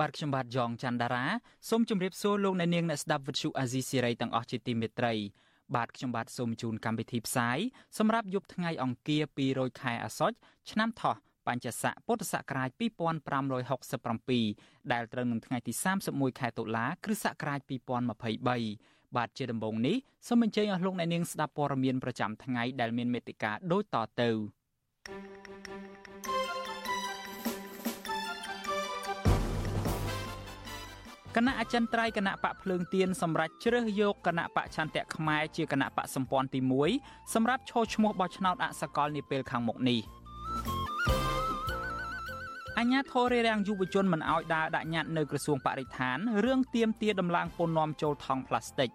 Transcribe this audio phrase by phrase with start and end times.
[0.00, 1.24] បាទខ្ញុំបាទយ៉ងច័ន្ទដារា
[1.68, 5.12] សូមជម្រាបសួរលោកអ្នកនាងអ្នកស្ដាប់វិទ្យុអាស៊ីសេរីទាំងអស់ជាទីមេត្រី
[5.74, 7.58] បាទខ្ញុំបាទសូមជូនកម្មវិធីផ្សាយ
[7.98, 10.36] សម្រាប់យប់ថ្ងៃអង្គារ200ខែអាសត់
[10.70, 11.16] ឆ្នាំថោះ
[11.46, 15.72] បញ្ញស័កពុទ្ធសករាជ2567ដែលត្រូវនឹងថ្ងៃទី
[16.06, 17.60] 31ខែតុលាគ្រិស្តសករាជ
[18.28, 19.96] 2023បាទជាដំបូងនេះ
[20.28, 24.30] សូមអញ្ជើញអស់លោកអ្នកនាងស្ដាប់ព័ត៌មានប្រចាំថ្ងៃដែលមានមេត្តាដូចតទៅ
[31.36, 36.60] គណៈអចិន្ត្រៃយ៍គណៈបកភ្លើងទៀនសម្រាប់ជ្រើសយកគណៈបកឆន្ទៈខ្មែរជាគណៈបកសម្ព័ន្ធទី
[36.96, 40.00] 1សម្រាប់ឈរឈ្មោះបោះឆ្នោតអសកលនាពេលខាងមុខនេះ
[42.78, 48.90] អញ្ញាធររារាំងយុវជនមិនអោយដើរដាក់ញត្តិនៅក្រសួងបរិស្ថានរឿងទៀមទាដំឡើងពន្ធនាំចូលថង់ផ្លាស្ទិក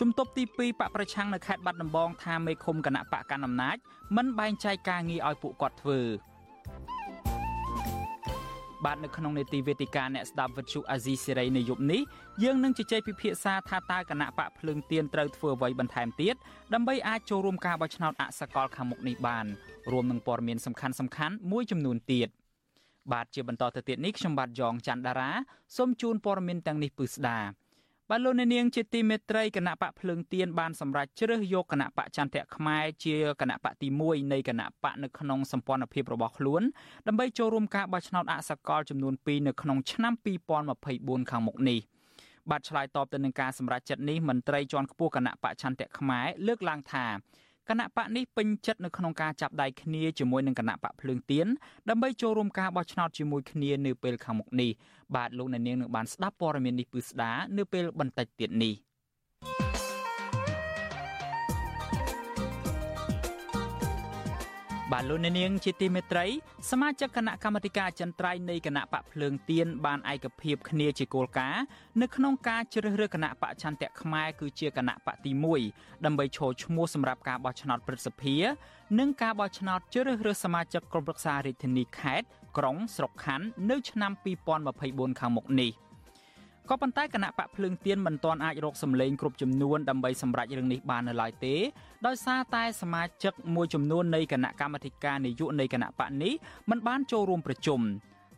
[0.00, 3.76] ជំទប់ទី2បកប្រឆាំងនៅខេត្តបាត់ដំបងថាមេឃុំគណៈបកកណ្ដាលអំណាច
[4.16, 6.00] មិនបែងចែកការងារឲ្យពួកគាត់ធ្វើ
[8.84, 12.00] បាទនៅក្នុងនេតិវេទិកាអ្នកស្ដាប់វិទ្យុអាស៊ីសេរីនៅយប់នេះ
[12.42, 16.34] យើងនឹងជជែកពិភាក្សាថាតើគណៈបកភ្លើងទៀនត្រូវធ្វើអ្វីបន្ថែមទៀត
[16.74, 19.46] ដើម្បីអាចចូលរួមការបោះឆ្នោតអសកលខាងមុខនេះបាន
[19.92, 22.28] រួមនឹងព័ត៌មានសំខាន់សំខាន់មួយចំនួនទៀត
[23.12, 25.30] បាទជាបន្តទៅទៀតនេះខ្ញុំបាទយ៉ងច័ន្ទដារា
[25.76, 27.38] សូមជូនព័ត៌មានទាំងនេះពឺស្ដា
[28.14, 36.62] បាទលោកអ្នកនាងជាទីមេត្រីគណៈបកភ្លើងទៀនបានសម្រេចជ្រើសយកគណៈបកចន្ទៈខ្មែរជាគណៈបកទី1នៃគណៈបកនៅក្នុងសម្ព័ន្ធភាពរបស់ខ្លួន
[37.06, 40.14] ដើម្បីចូលរួមការបោះឆ្នោតអសកលចំនួន2នៅក្នុងឆ្នាំ
[40.72, 41.78] 2024ខាងមុខនេះ
[42.50, 47.06] បាទឆ្លើយតបទៅនឹងការសម្រេចចិត្តនេះមន្ត្រីជាន់ខ្ពស់គណៈបកចន្ទៈខ្មែរលើកឡើងថា
[47.68, 51.46] គណៈបកនេះពេញចិត្តនៅក្នុងការចាប់ដៃគ្នាជាមួយនឹងគណៈបកភ្លើងទៀន
[51.88, 54.70] ដើម្បីចូលរួមការបោះឆ្នោតជាមួយគ្នានៅពេលខាងមុខនេះ
[55.14, 58.74] បាទលោកអ្នកនាងនឹងបានស្ដាប់ព័ត៌មាននេះពឺស្ដានៅពេលបន្តិចទៀតនេះ។
[64.92, 66.26] បាទលោកអ្នកនាងជាទីមេត្រី
[66.70, 71.62] សមាជិកគណៈកម្មាធិការអចិន្ត្រៃយ៍នៃគណៈបកភ្លើងទៀនបានឯកភាពគ្នាជាគោលការណ៍
[72.00, 75.32] នៅក្នុងការជ្រើសរើសគណៈបកឆន្ទៈខ្មែរគឺជាគណៈបកទី
[75.68, 78.36] 1ដើម្បីឈរឈ្មោះសម្រាប់ការបោះឆ្នោតព្រឹទ្ធសភា
[78.98, 82.26] និងការបោះឆ្នោតជ្រើសរើសសមាជិកក្រុមប្រឹក្សារាជធានីខេត្ត
[82.58, 84.12] ក្រុងស្រុកខណ្ឌនៅឆ្នាំ
[84.66, 85.72] 2024ខាងមុខនេះ។
[86.70, 91.54] ក៏ប៉ុន្តែគណៈបកភ្លើងទៀនមិនទាន់អាចរកសម្លេងគ្រប់ចំនួនដើម្បីសម្រេចរឿងនេះបាននៅឡើយទេ
[92.06, 96.32] ដោយសារតែសមាជិកមួយចំនួននៃគណៈកម្មាធិការនយោបាយនៃគណៈបកនេះ
[96.70, 97.80] មិនបានចូលរួមប្រជុំ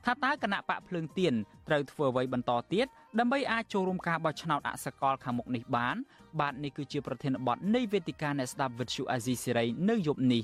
[0.05, 1.35] ថាតើគណៈបកភ្លើងទៀន
[1.69, 2.87] ត្រូវធ្វើអ្វីបន្តទៀត
[3.19, 5.97] ដើម្បីអាចចូលរួមការបោះឆ្នោតអសកលខាងមុខនេះបាន
[6.41, 10.43] បាទនេះគឺជាប្រធានបទនៃវេទិកាអ្នកស្ដាប់វិទ្យុអាស៊ីសេរីនៅយប់នេះ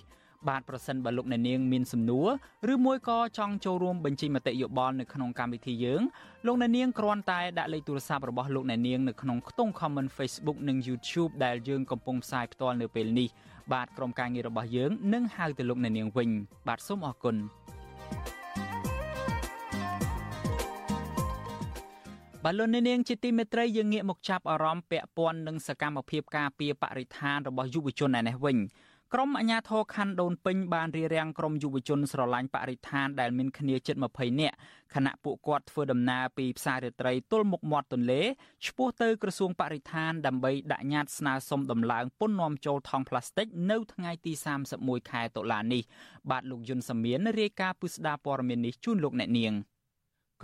[0.49, 2.29] បាទប្រសិនបើលោកអ្នកនាងមានសំណួរ
[2.73, 6.03] ឬមួយក៏ចង់ចូលរួមបញ្ចេញមតិយោបល់នៅក្នុងកម្មវិធីយើង
[6.47, 13.29] លោកអ្នកនាងគ្រាន់តែដាក់លេខទូរស័ព្ទរបស់លោកអ្នកនាងនៅក្នុងខ្ទង់ comment Facebook និង YouTube ដែលយើងកំពុងផ្សាយផ្ទាល់នៅពេលនេះ
[13.73, 16.31] បាទក្រុមការងាររបស់យើងនឹងហៅទៅលោកអ្នកនាងវិញ
[16.69, 17.37] បាទសូមអរគុណ
[22.45, 28.59] បាទលោកអ្នកនាងជាទីមេត្រីយើងងាកមកចាប់អារម្មណ៍ពាក់ព័ន្ធនឹងសកម្មភាពការពារបរិស្ថានរបស់យុវជនឯនេះវិញ
[29.15, 34.57] ក្រមអាជ្ញាធរខណ្ឌដូនពេញបានរៀបរៀងក្រុមយុវជនស្រឡាញ់បរិស្ថានដែលមានគ្នាជិត20នាក់
[34.95, 38.21] ខណៈពួកគាត់ធ្វើដំណើរពីផ្សាររាត្រីទល់មុខមាត់ទន្លេ
[38.67, 44.33] ឆ្ពោះទៅក្រសួងបរិស្ថានដើម្បីដាក់ញត្តិស្នើសុំដំឡើងពន្ធនាំចូលថង់ប្លាស្ទិកនៅថ្ងៃទី
[44.73, 45.83] 31ខែតុលានេះ
[46.31, 49.55] បាទលោកយុនសាមៀនរាយការណ៍ពុស្ដាព័រមាននេះជូនលោកអ្នកនាង។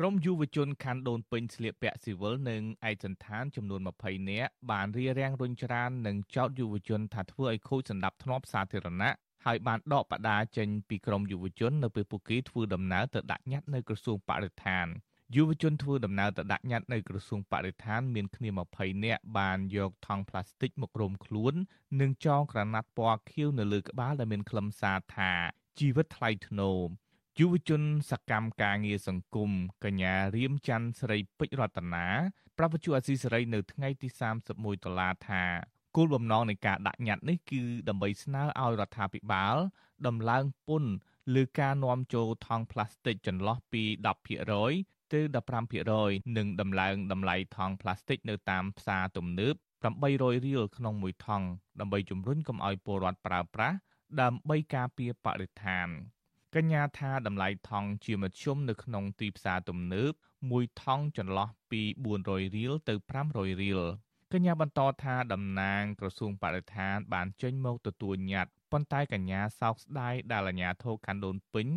[0.01, 9.15] ក្រុមយុវជនខណ្ឌដូនពេញស្លៀកពាក់ស៊ីវិលនិងឯកសន្តានចំនួន20នាក់បានរៀបរៀងរុញច្រាននិងចោទយុវជនថាធ្វើឲ្យខូចសណ្ដាប់ធ្នាប់សាធារណៈ
[9.47, 14.87] ហើយបានដកបដាចេញពីក្រុមយុវជននៅពេលពួកគេធ្វើដំណើរទៅដាក់ញត្តិនៅក្រសួងបរិស្ថាន
[15.37, 21.55] យុវជនធ្វើដំណើរទៅដាក់ញត្តិនៅក្រសួងបរិស្ថានមានគ្នា20នាក់បានយកថង់ផ្លាស្ទិកមករុំខ្លួន
[22.01, 25.33] និងចងក្រណាត់ពណ៌ខៀវនៅលើក្បាលដែលមានខ្លឹមសារថា
[25.79, 26.79] ជីវិតថ្លៃថ្នូរ
[27.41, 29.51] យុវជនសកម្មការងារសង្គម
[29.85, 32.07] កញ្ញារៀមច័ន្ទស្រីពេជ្ររតនា
[32.59, 34.09] ប្រាប់វិទ្យុអសីសេរីនៅថ្ងៃទី
[34.47, 35.43] 31តុលាថា
[35.97, 39.57] គោលបំណងនៃការដាក់ញត្តិនេះគឺដើម្បីស្នើឲ្យរដ្ឋាភិបាល
[40.07, 40.93] ដំឡើងពន្ធ
[41.35, 43.83] លើការនាំចូលថង់ប្លាស្ទិកចន្លោះពី
[44.47, 45.21] 10%ទៅ
[45.79, 49.55] 15%និងដំឡើងតម្លៃថង់ប្លាស្ទិកនៅតាមផ្សារទំនើប
[49.97, 51.47] 800រៀលក្នុងមួយថង់
[51.81, 53.77] ដើម្បីជំរុញកុំឲ្យពលរដ្ឋប្រើប្រាស់
[54.21, 55.89] ដើម្បីការពារបរិស្ថាន
[56.55, 60.13] កញ្ញាថាតម្លៃថង់ជាមធ្យមនៅក្នុងទីផ្សារទំនើប
[60.51, 61.83] មួយថង់ចន្លោះពី
[62.19, 62.95] 400រៀលទៅ
[63.29, 63.81] 500រៀល
[64.33, 71.69] កញ្ញាបន្តថាតំណាងក្រសួងបរិស្ថាន បានចេញមកទទួលញត្តិប៉ុន្តែកញ្ញាសោកស្ដាយដែលអាជ្ញាធរខណ្ឌដូនពេញ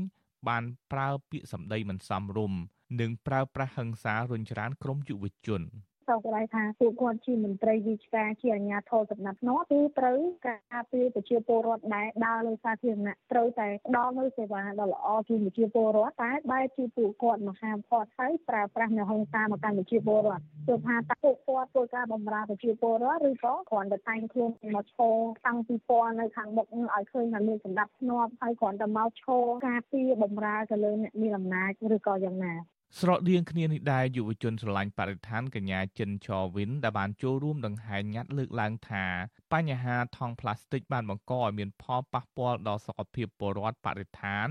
[0.48, 2.60] បានប្រើពាក្យសម្ដីមិនសមរម្យ
[3.00, 5.62] និងប្រើប្រាស់ហិង្សារុញច្រានក្រុមយុវជន។
[6.10, 25.16] សោកស្ដាយថាពួកគាត់ជាមន្ត្រីវិជ្ជាការជាអាជ្ញាធរសំណាក់នោះគឺត្រូវការពារប្រជាពលរដ្ឋដែលដើរលើសាធារណៈត្រូវតែផ្ដល់នូវសេវាដ៏ល្អជូនប្រជាពលរដ្ឋតែបែរជាពួកគាត់មកហាមឃាត់ហើយប្រើប្រាស់នៅហិង្សាមកកាន់ប្រជាពលរដ្ឋទោះថាតើពួកគាត់ធ្វើការបម្រើប្រជាពលរដ្ឋឬក៏គ្រាន់តែតែងខ្លួនមកឈរ
[25.46, 32.56] តាំងពីពណ៌នៅខាងមុខឲ្យឃើញថាមានសម្ដាប់ធ្នាប់ហើយគ្រាន់តែមកឈរការពារបម្រើទៅលើអ្នកមានអំណាចឬក៏យ៉ាងណា
[32.98, 39.06] ស្រដៀងគ្នានេះដែរយុវជនស្រឡាញ់បរិស្ថានកញ្ញាចិនឆវិនដែលបានចូលរួមដង្ហែញ៉ាត់លើកឡើងថា
[39.54, 44.48] បញ្ហាថង់ប្លាស្ទិកបានបង្កឲ្យមានផលប៉ះពាល់ដល់សុខភាពពលរដ្ឋបរិស្ថាន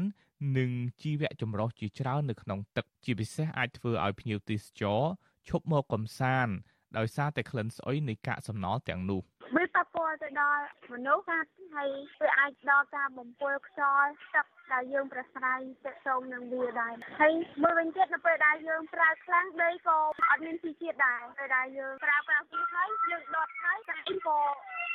[0.59, 0.71] និង
[1.01, 5.03] ជីវៈចម្រុះជាច្រើននៅក្នុងទឹកជាពិសេសអាចធ្វើឲ្យភ្ញៀវទេសចរ
[5.49, 6.55] ឈប់មកកំសាន្ត
[6.97, 9.21] ដោយសារតែក្លិនស្អុយនៃកាកសំណល់ទាំងនោះ
[9.57, 11.89] វាប៉ះពាល់ទៅដល់មនុស្សហើយ
[12.21, 19.99] វាអាចដល់ការបំពុលខ្យល់ទឹកដែលយើងប្រស្រ័យទាក់ទងនឹងវាដែរហើយមួយវិញទៀតនៅពេលដែលយើងប្រើខ្លាំងដីក៏
[20.29, 23.97] អត់មានជីជាតិដែរពេលដែលយើងប្រើប្រាស់វាហើយយើងដុតហើយតែ
[24.27, 24.41] ក៏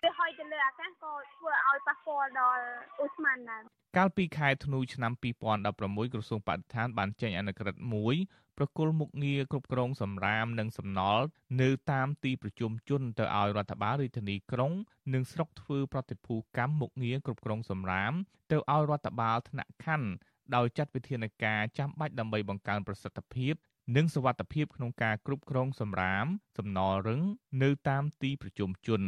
[0.03, 2.63] វាហុយទៅលើអាកាសក៏ធ្វើឲ្យប៉ះពាល់ដល់
[3.03, 3.61] ឧស្ម័នដែរ
[3.97, 8.15] កាលពីខែធ្នូឆ្នាំ2016ក្រសួងបរិស្ថានបានចេញអនុក្រឹត្យមួយ
[8.57, 11.25] ប្រគល់មុខងារគ្រប់គ្រងសម្រាមនិងសំណល់
[11.61, 14.71] នៅតាមទីប្រជុំជនទៅឲ្យរដ្ឋបាលរាជធានីក្រុង
[15.13, 18.13] និងស្រុកធ្វើប្រតិភូកម្មមុខងារគ្រប់គ្រងសម្រាម
[18.51, 20.09] ទៅឲ្យរដ្ឋបាលថ្នាក់ខណ្ឌ
[20.55, 23.53] ដោយចាត់វិធានការចាំបាច់ដើម្បីបង្កើនប្រសិទ្ធភាព
[23.95, 26.25] និងសវត្ថភាពក្នុងការគ្រប់គ្រងសម្រាម
[26.57, 27.21] សំណល់រឹង
[27.63, 29.01] នៅតាមទីប្រជុំជន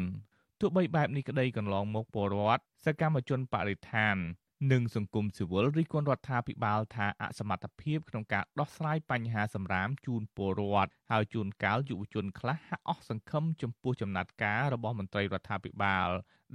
[0.59, 4.17] ទោះបីបែបនេះក្តីកន្លងមកពលរដ្ឋសកម្មជនបរិស្ថាន
[4.71, 16.09] និងសង្គមស៊ីវិលរិះគន់រដ្ឋាភិបាលថាអសមត្ថភាពក្នុងការដោះស្រាយបញ្ហាសម្រាមជូនពលរដ្ឋហើយជួនកាលយុវជនខ្លះហាក់អស់សង្ឃឹមចំពោះចំណាត់ការរបស់មន្ត្រីរដ្ឋាភិបាល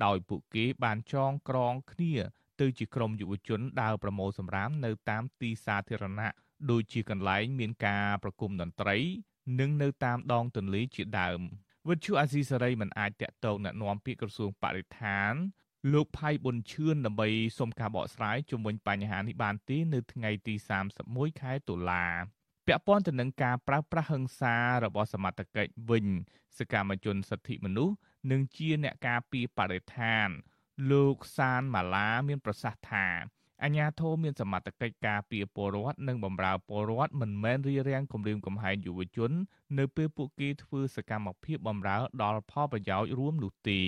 [0.05, 2.15] ដោយពួកគេបានចងក្រងគ្នា
[2.61, 6.31] ទៅជាក្រុមយុវជនដើរប្រមូលសម្រាមនៅតាមទីសាធារណៈ
[6.71, 8.97] ដូចជាកន្លែងមានការប្រគំតន្ត្រី
[9.61, 11.41] និងនៅតាមដងទន្លេជាដើម
[11.89, 15.35] វិទ្យុអាស៊ីសេរីមិនអាចតាក់ទងណែនាំពាក្យក្រសួងបរិស្ថាន
[15.93, 17.29] លោកផៃប៊ុនឈឿនដើម្បី
[17.59, 20.55] សុំការបកស្រាយជុំវិញបញ្ហានេះបានទេនៅថ្ងៃទី
[20.97, 22.07] 31ខែតុលា
[22.67, 24.55] ពាក់ព័ន្ធទៅនឹងការប្រើប្រាស់ហិង្សា
[24.85, 26.07] របស់សមត្ថកិច្ចវិញ
[26.59, 27.95] សកម្មជនសិទ្ធិមនុស្ស
[28.31, 30.29] និងជាអ្នកការពារបរិស្ថាន
[30.91, 33.07] លោកសានម៉ាឡាមានប្រសាសន៍ថា
[33.63, 39.31] អញ្ញាធមមានសមត្ថកិច្ចការពារពលរដ្ឋនិងបម្រើពលរដ្ឋមិនមែនរារាំងគម្រាមកំហែងយុវជន
[39.79, 43.83] នៅពេលពួកគេធ្វើសកម្មភាពបម្រើដល់ផលប្រយោជន៍រួមនោះទេ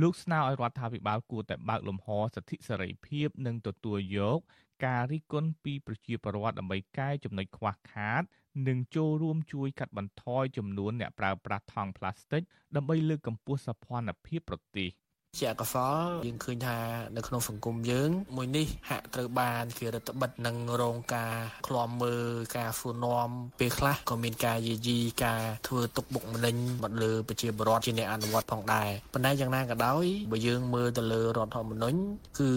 [0.00, 4.38] លោកស្នើឲ្យរដ្ឋាភិបាលគួរតែបើកលំហសិទ្ធិសេរីភាពនិងទទួលយក
[4.86, 8.22] ការរិះគន់ពីប្រជាពលរដ្ឋដើម្បីកែចំណុចខ្វះខាត
[8.68, 12.42] និងចូលរួមជួយកាត់បន្ថយចំនួនអ្នកប្រើប្រាស់ថង់ប្លាស្ទិក
[12.76, 14.88] ដើម្បីលើកកម្ពស់សោភ័ណភាពប្រទេស។
[15.40, 16.78] ជាអកុសលយើងឃើញថា
[17.16, 21.34] នៅក្នុងសង្គមយើង មួយនេះហាក់ត្រូវបានគេរដ្ឋបិទនឹងរងការ
[21.66, 22.26] ឃ្លាំមើល
[22.58, 23.28] ការសួរនាំ
[23.60, 31.98] ពេលខ្លះក៏មានការយាយីការធ្វើទុកបុកម្នេញមកលើប្រជាពលរដ្ឋជាអ្នកអនុវត្តផងដែរប៉ុន្តែយ៉ាងណាក៏ដោយបើយើងមើលទៅលើរដ្ឋធម្មនុញ្ញ
[32.40, 32.52] គឺ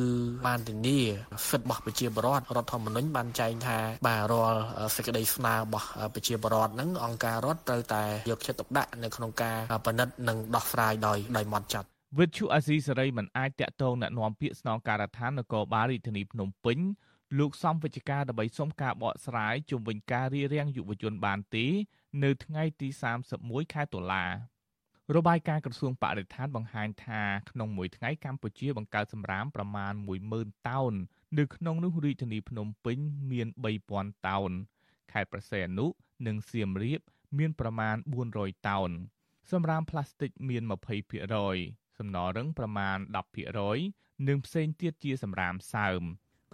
[0.45, 0.99] បានធានា
[1.49, 4.61] សិទ្ធិរបស់ប្រជាពលរដ្ឋរដ្ឋធម្មនុញ្ញបានចែងថាបាទរាល់
[4.95, 16.77] សេចក្តីស្នើរបស់ប្រជាពលរដ្ឋហ្នឹងអង្គការរដ្ឋត្រូវតែយកចិត្តទុកដាក់នៅក្នុងការពិនិត្យនិងដោះស្រាយដោយដោយម៉ត់ចត់ វិទ្យុអាស៊ីសេរីមិនអាចតាក់ទងណែនាំពាក្យស្នងការដ្ឋាននគរបាលរាជធានីភ្នំពេញ
[17.39, 21.65] លោកសំវិជ្ជការដើម្បីសុំការបកស្រាយជុំវិញការរៀបរៀងយុវជនបានទេ
[22.23, 22.87] នៅថ្ងៃទី
[23.31, 24.25] 31ខែតុលា
[25.15, 29.93] របាយការណ៍ក្រសួងបរិស្ថានបង្ហាញថាក្នុងមួយថ្ងៃកម្ពុជាបង្កើតសម្រាមប្រមាណ
[30.31, 30.93] 10000តោន
[31.37, 32.97] នៅក្នុងនោះរាជធានីភ្នំពេញ
[33.31, 33.47] មាន
[33.87, 34.51] 3000តោន
[35.11, 35.87] ខេត្តប្រសេអនុ
[36.27, 37.01] និងសៀមរាប
[37.37, 37.95] មានប្រមាណ
[38.31, 38.89] 400តោន
[39.51, 42.97] សម្រាមផ្លាស្ទិកមាន20% សំណល់រឹងប្រមាណ
[43.61, 46.01] 10%និងផ្សេងទៀតជាសម្រាមសើម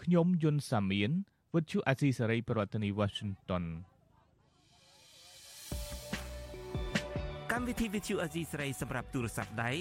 [0.01, 1.11] ខ្ញុំយុនសាមៀន
[1.55, 3.63] វិទ្យុអាស៊ីសេរីប្រធានាធិបតី Washington
[7.51, 9.71] កម្មវិធីវិទ្យុអាស៊ីសេរីសម្រាប់ទូរស័ព្ទដៃ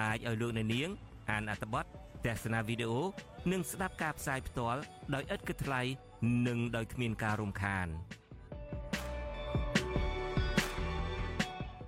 [0.00, 0.88] អាចឲ្យលោកអ្នកនាង
[1.30, 1.84] អានអត្ថបទ
[2.24, 3.00] ទស្សនាវីដេអូ
[3.52, 4.80] និងស្ដាប់ការផ្សាយផ្ទាល់
[5.14, 5.82] ដោយឥតគិតថ្លៃ
[6.46, 7.88] និងដោយគ្មានការរំខាន។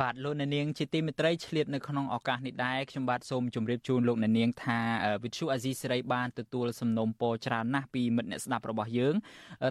[0.00, 4.78] បាទលោកអ្នកនាងជាទីមេត្រីឆ្លៀតនៅក្នុងឱកាសនេះដែរខ្ញុំបាទសូមជម្រាបជូនលោកអ្នកនាងថា
[5.22, 9.14] វិទ្យុអាស៊ីសេរីបានទទួលសំណូមពរច្រើនណាស់ពីមិត្តអ្នកស្ដាប់របស់យើង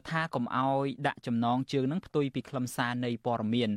[0.10, 3.70] ថាកុំអោយដាក់ចំណងជើងនឹងផ្ទុយពីខ្លឹមសារនៃព័ត៌មាន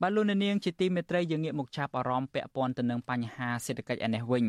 [0.02, 4.44] បាទលោកនាងជាទីមេត្រីយើងងាកមកចាប់អារម្មណ៍ពាក់ព័ន្ធទៅនឹងបញ្ហាសេដ្ឋកិច្ចឯនេះវិញ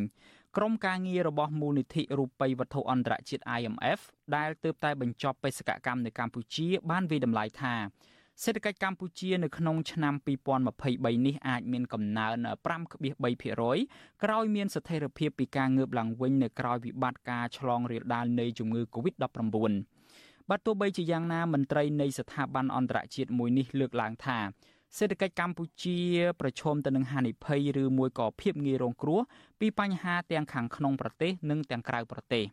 [0.58, 4.00] ក្រុមការងាររបស់មូលនិធិរូបិយវត្ថុអន្តរជាតិ IMF
[4.36, 7.74] ដែលទើបតែបញ្ចប់បេសកកម្មនៅកម្ពុជា បានវិតម្លៃថា
[8.44, 10.14] សេដ្ឋកិច្ចកម្ពុជានៅក្នុងឆ្នាំ
[10.70, 12.36] 2023នេះអាចមានកំណើន
[13.10, 19.74] 5.3%ក្រោយមានស្ថិរភាពពីការងើបឡើងវិញនៅក្រោយវិបត្តិការឆ្លងរាលដាលនៃជំងឺ Covid-19
[20.50, 24.40] បាទទោះបីជាយ៉ាងណាមន្ត្រីនៃស្ថាប័នអន្តរជាតិមួយនេះលើកឡើងថា
[24.98, 26.00] សេដ្ឋកិច្ចកម្ពុជា
[26.42, 29.20] ប្រឈមទៅនឹងហានិភ័យឬមួយក៏ភាពងាយរងគ្រោះ
[29.60, 32.46] ពីបញ្ហាទាំងខាងក្នុងប្រទេសនិងទាំងក្រៅប្រទេស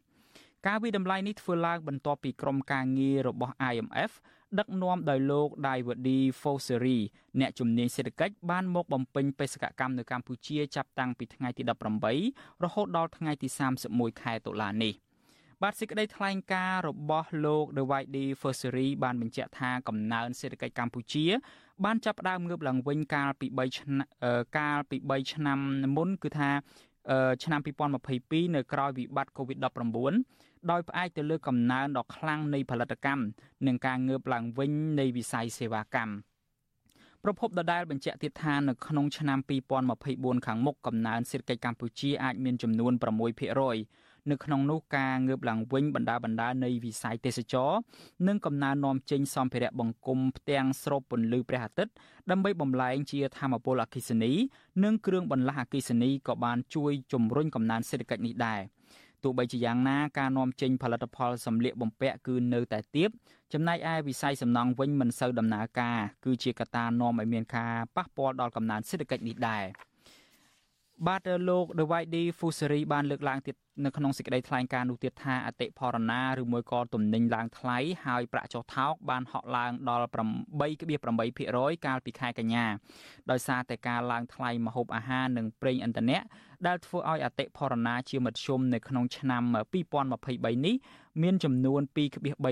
[0.66, 4.12] ការវិដំឡៃនេះធ្វើឡើងបន្ទាប់ពីក្រុមការងាររបស់ IMF
[4.58, 6.98] ដឹកនាំដោយលោក Daivadi Fosseri
[7.40, 11.62] អ្នកជំនាញសេដ្ឋកិច្ចបានមកបំពេញបេសកកម្មនៅកម្ពុជាចាប់តាំងពីថ្ងៃទី
[12.12, 13.48] 18រហូតដល់ថ្ងៃទី
[13.84, 14.94] 31ខែតុលានេះ
[15.62, 21.24] បាទសេចក្តីថ្លែងការណ៍របស់លោក Daivadi Fosseri បានបញ្ជាក់ថាកំណើនសេដ្ឋកិច្ចកម្ពុជា
[21.84, 24.06] បានចាប់ផ្ដើមងើបឡើងវិញកាលពី3ឆ្នាំ
[24.58, 25.58] កាលពី3ឆ្នាំ
[25.96, 26.50] មុនគឺថា
[27.44, 27.60] ឆ្នាំ
[28.06, 33.22] 2022នៅក្រោយវិបត្តិ COVID-19 ដោយផ្អែកទៅលើកំណើនដ៏ខ្លាំងនៃផលិតកម្ម
[33.66, 36.14] និងការងើបឡើងវិញនៃវិស័យសេវាកម្ម
[37.22, 39.38] ប្រពន្ធដដែលបញ្ជាក់ទៀតថានៅក្នុងឆ្នាំ
[39.92, 47.70] 2024ខាងមុខកំណើនសេដ្ឋកិច្ចកម្ពុជាអាចមានចំនួន6% នៅក្នុងនោះការងើបឡើងវិញបណ្ដាបណ្ដានៃវិស័យទេសចរ
[48.28, 51.92] និងកំណើននាំចេញសម្ភារៈបង្គំផ្ទាំងស្រូបពន្លឺព្រះអាទិត្យ
[52.30, 54.32] ដើម្បីបំលែងជាធម្មពលអគ្គិសនី
[54.84, 58.60] និងគ្រឿងបន្លាស់អគ្គិសនីក៏បានជួយជំរុញកំណើនសេដ្ឋកិច្ចនេះដែរ
[59.22, 63.10] ទោះបីជាយ៉ាងណាការនាំចេញផលិតផលសម្លៀកបំពាក់គឺនៅតែទាប
[63.52, 69.64] ចំណែកឯវិស័យសំណង់វិញមិនសូវដំណើរការគឺជាកត្តានាំឲ្យមានការប៉ះពាល់ដល់កំណើនសេដ្ឋកិច្ចនេះដែរ
[71.04, 80.08] បាទលោក Dewadi Fusari បានលើកឡើងទៀតនៅក្នុងសេចក្តីថ្លែងការណ៍នោះទៀតថាអតិផរណាឬមួយក៏ទំនិញឡើងថ្លៃហើយប្រាក់ចុះថោកបានហក់ឡើងដល់
[80.72, 82.66] 8.8%កាលពីខែកញ្ញា
[83.30, 86.18] ដោយសារតែការឡើងថ្លៃម្ហូបអាហារនិងប្រេងឥន្ធនៈ
[86.66, 89.42] ដែលធ្វើឲ្យអតិផរណាជាមធ្យមនៅក្នុងឆ្នាំ
[90.04, 90.74] 2023នេះ
[91.22, 91.80] មានចំនួន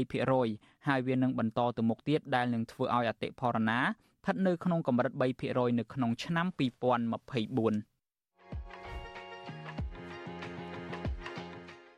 [0.09, 5.13] 2.3%ហើយវានឹងបន្តទៅមុខទៀតដែលនឹងធ្វើឲ្យអតិផរណាស្ថិតនៅក្នុងកម្រិត
[5.47, 7.94] 3%នៅក្នុងឆ្នាំ2024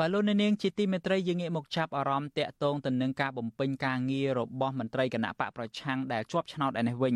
[0.00, 7.14] បបាទលោកនាងជាទីមេត្រីយើងងាកមកចាប់អារម្មណ៍តាក់ទងទៅនឹងការបំពេញការងាររបស់មន្ត្រីគណៈបកប្រឆាំងដែលជាប់ឆ្នោតឯនេះវិញ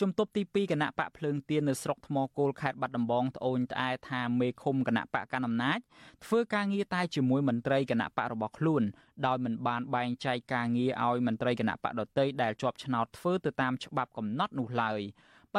[0.00, 5.78] ជំទប់ទី2គណៈបកភ្លើងទៀននៅស្រុកថ្មគោលខេត្តបាត់ដំបងត្អូញត្អែថាមេឃុំគណៈបកកណ្ដាលអំណាច
[6.24, 8.82] ធ្វើការងារតែជាមួយមន្ត្រីគណៈបករបស់ខ្លួន
[9.26, 15.00] ដោយមិនបានបែងចែកការងារឲ្យមន្ត្រីគណៈបកដទៃដែលជាប់ឆ្នោតធ្វើទៅតាមច្បាប់កំណត់នោះឡើយ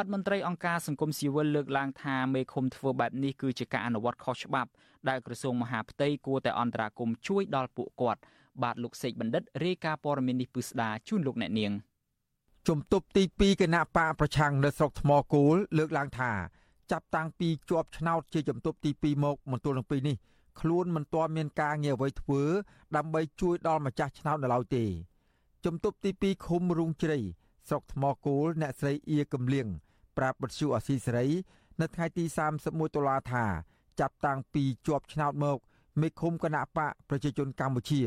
[0.02, 4.70] ាត់មន្ត្រីអង្គការសង្គមស៊ីវិលលើកឡើងថាមេឃុំធ្វើបែបនេះគឺជាការអនុវត្តខុសច្បាប់
[5.08, 8.20] ដែលក្រសួងមហាផ្ទៃគួរតែអន្តរាគមជួយដល់ពួកគាត់
[8.62, 11.72] បាទលោកសេកបណ្ឌិតរាយការណ៍ព័ត៌មាននេះពិស្ដាជូនលោកអ្នកនាង
[12.68, 16.32] ជំទប់ទី2គណៈបកប្រឆាំងនៅស្រុកថ្មគោលលើកឡើងថា
[16.90, 20.16] ចាប់តាំងពីជាប់ឆ្នោតជាជំទប់ទី2មកមន្ទល់នឹងពីនេះ
[20.60, 22.42] ខ្លួនមិនទាន់មានការងារអ្វីធ្វើ
[22.96, 24.84] ដើម្បីជួយដល់ម្ចាស់ឆ្នោតនៅឡើយទេ
[25.64, 27.18] ជំទប់ទី2ឃុំរូងជ្រៃ
[27.68, 29.68] ស្រុកថ្មគោលអ្នកស្រីអៀកំលៀង
[30.18, 31.26] ប្រាប់បទសុអសីសេរី
[31.80, 32.24] នៅថ្ងៃទី
[32.60, 33.44] 31តុលាថា
[34.00, 35.58] ចាប់តាំងពីជាប់ឆ្នោតមក
[36.00, 38.02] មេឃុំគណៈបកប្រជាជនកម្ពុជា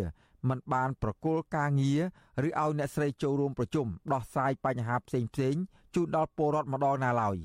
[0.49, 2.01] មិនបានប្រគល់ការងារ
[2.47, 5.55] ឬឲ្យអ្នកស្រីចូលរួមប្រជុំដោះស្រាយបញ្ហាផ្សេងផ្សេង
[5.95, 7.37] ជូនដល់ពលរដ្ឋម្ដងណាឡើយ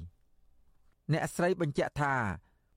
[1.13, 2.15] អ្នកស្រីបញ្ជាក់ថា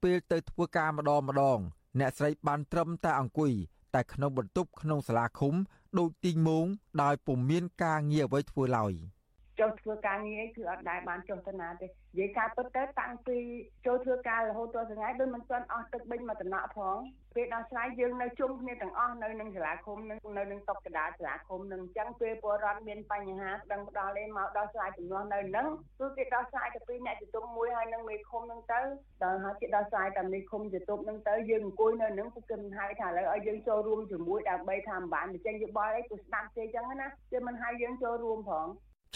[0.02, 1.58] ពេលទៅធ្វើការម្ដងម្ដង
[2.00, 3.52] អ្នកស្រីបានត្រឹមតែអង្គុយ
[3.94, 5.54] តែក្នុងបន្ទប់ក្នុងសាលាឃុំ
[5.98, 6.66] ដូចទីងមង
[7.02, 8.92] ដោយពុំមានការងារអ្វីធ្វើឡើយ។
[9.60, 13.38] ចុះធ្វើការងារគឺអត់ដែលបានចុះទៅណាទេនិយាយការពិតទៅតាំងពី
[13.86, 16.98] ចូលធ្វើការរហូតដល់ថ្ងៃដូចមិនទាន់អស់ទឹកបិញមកតំណក់ផង
[17.34, 25.68] ពេលដល់ឆ្លៃយើងនៅជុំគ្នាទាំងអស់នៅនឹងសាលាឃុំនៅនៅនឹងតុកកដាសាលាឃុំនឹងអញ្ចឹងពេលពលរដ្ឋមានបញ្ហាដឹងផ្ដល់ឯមកដល់ឆ្លៃចំនួននៅនឹង
[26.00, 28.80] គឺគេដល់ឆ្លៃទៅពីអ្នកជំទប់មួយហើយនឹងមេឃុំនឹងទៅ
[29.22, 38.66] ដល់ហើយគេដល់ឆ្លៃតែមេឃុំជំទប់នឹងទៅយើងអង្គុយនៅនឹងគឺគេមិនហៅថាឥឡូវឲ្យយើងចូលរួមជាមួយដើម្បីថាមិនបានបញ្ចេញយោបល់អីគឺស្ដាប់ទេអញ្ចឹងណាគេមិនហៅយើងចូលរួមផង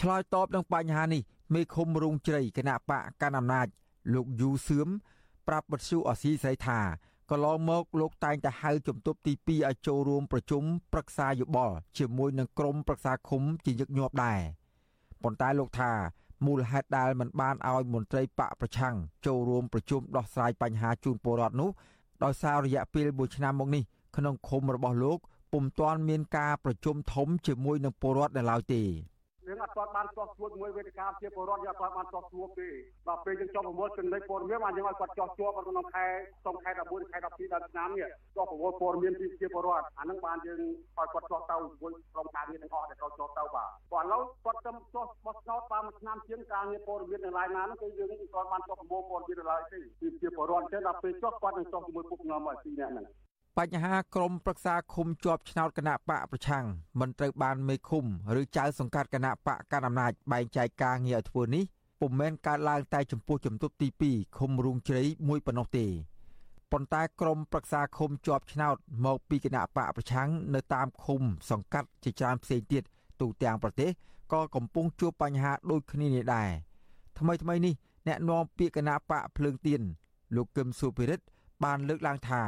[0.00, 1.22] ឆ្លើយតបនឹងបញ្ហានេះ
[1.54, 3.66] មេឃុំរងជ្រៃគណៈបកកណ្ដាលអំណាច
[4.14, 4.88] លោកយូសឿម
[5.46, 6.80] ប្រាប់បទសុអសីស្រីថា
[7.30, 14.40] កន្លងមកលោកតែងតែហៅជំទប់ទី2ឲ្យចូលរួមប្រជុំប្រឹក្សាយោបល់ជាមួយនឹងក្រុមប្រឹក្សាឃុំជាញឹកញាប់ដែរ
[15.22, 15.92] ប៉ុន្តែលោកថា
[16.46, 18.94] មូលហេតុដែលមិនបានឲ្យមន្ត្រីបកប្រឆាំង
[19.26, 21.70] ចូលរួមប្រជុំដោះស្រាយបញ្ហាជូនពលរដ្ឋនោះ
[22.24, 23.82] ដោយសាររយៈពេល1ឆ្នាំមកនេះ
[24.16, 25.18] ក្នុងឃុំរបស់លោក
[25.52, 28.82] ពុំទាន់មានការប្រជុំធំជាមួយនឹងពលរដ្ឋនៅឡើយទេ
[29.48, 32.68] យើងអត់ទាន់បានទាស់ស្រួលជាមួយវេទិកាជាពលរដ្ឋយើងអត់ទាន់បានទាស់ស្រួលទេ
[33.08, 36.06] ដល់ពេលយើងចុះប្រមូលចំណុចព័ត៌មានបានយើងឲ្យគាត់ចោះជួបក្នុងខែ
[36.42, 40.60] ក្នុងខែ11ខែ12ដល់ឆ្នាំនេះចុះប្រមូលព័ត៌មានពីជាពលរដ្ឋអានឹងបានយើង
[40.98, 53.06] ឲ្យគាត់ចោះទៅជាមួយក្រុមការងារទាំងអស់ដែលគាត់ចោះទៅបាទគាត់ឥឡូវគាត់ទៅចោះបោះឆ្នោតបានមួយឆ្នាំជាងការងារព័ត៌មាននៅឡាយណានោះគឺយើងមិនទាន់បានចុះប្រមូលព័ត៌មាននៅឡើយទេពីជាពលរដ្ឋចឹងដល់ពេលចុះគាត់នឹងចុះជាមួយពួកខ្ញុំឲ្យពីរនាក់ហ្នឹង
[53.60, 56.64] បញ្ហាក្រមប្រឹក្សាឃុំជាប់ឆ្នោតគណៈបកប្រឆាំង
[57.00, 58.04] មិនត្រូវបានមេឃុំ
[58.40, 61.64] ឬចៅសង្កាត់គណៈបកកណ្ដាលអំណាចបែងចែកការងារឲ្យធ្វើនេះ
[62.00, 65.86] ពុំមែនកើតឡើងតែចំពោះជំទប់ទី2ឃុំរូងជ្រៃមួយប៉ុណ្ណោះទេ
[66.72, 72.82] ប៉ុន្តែក្រមប្រឹក្សាឃុំជាប់ឆ្នោតមកពីគណៈបកប្រឆាំងនៅតាមឃុំសង្កាត់ជាច្រើនផ្សេងទៀត
[73.20, 73.90] ទូទាំងប្រទេស
[74.32, 76.50] ក៏កំពុងជួបបញ្ហាដូចគ្នានេះដែរ
[77.18, 77.74] ថ្មីថ្មីនេះ
[78.06, 79.80] អ្នកនាំពាក្យគណៈបកភ្លើងទៀន
[80.36, 81.24] លោកកឹមសុភិរិទ្ធ
[81.64, 82.42] បានលើកឡើងថា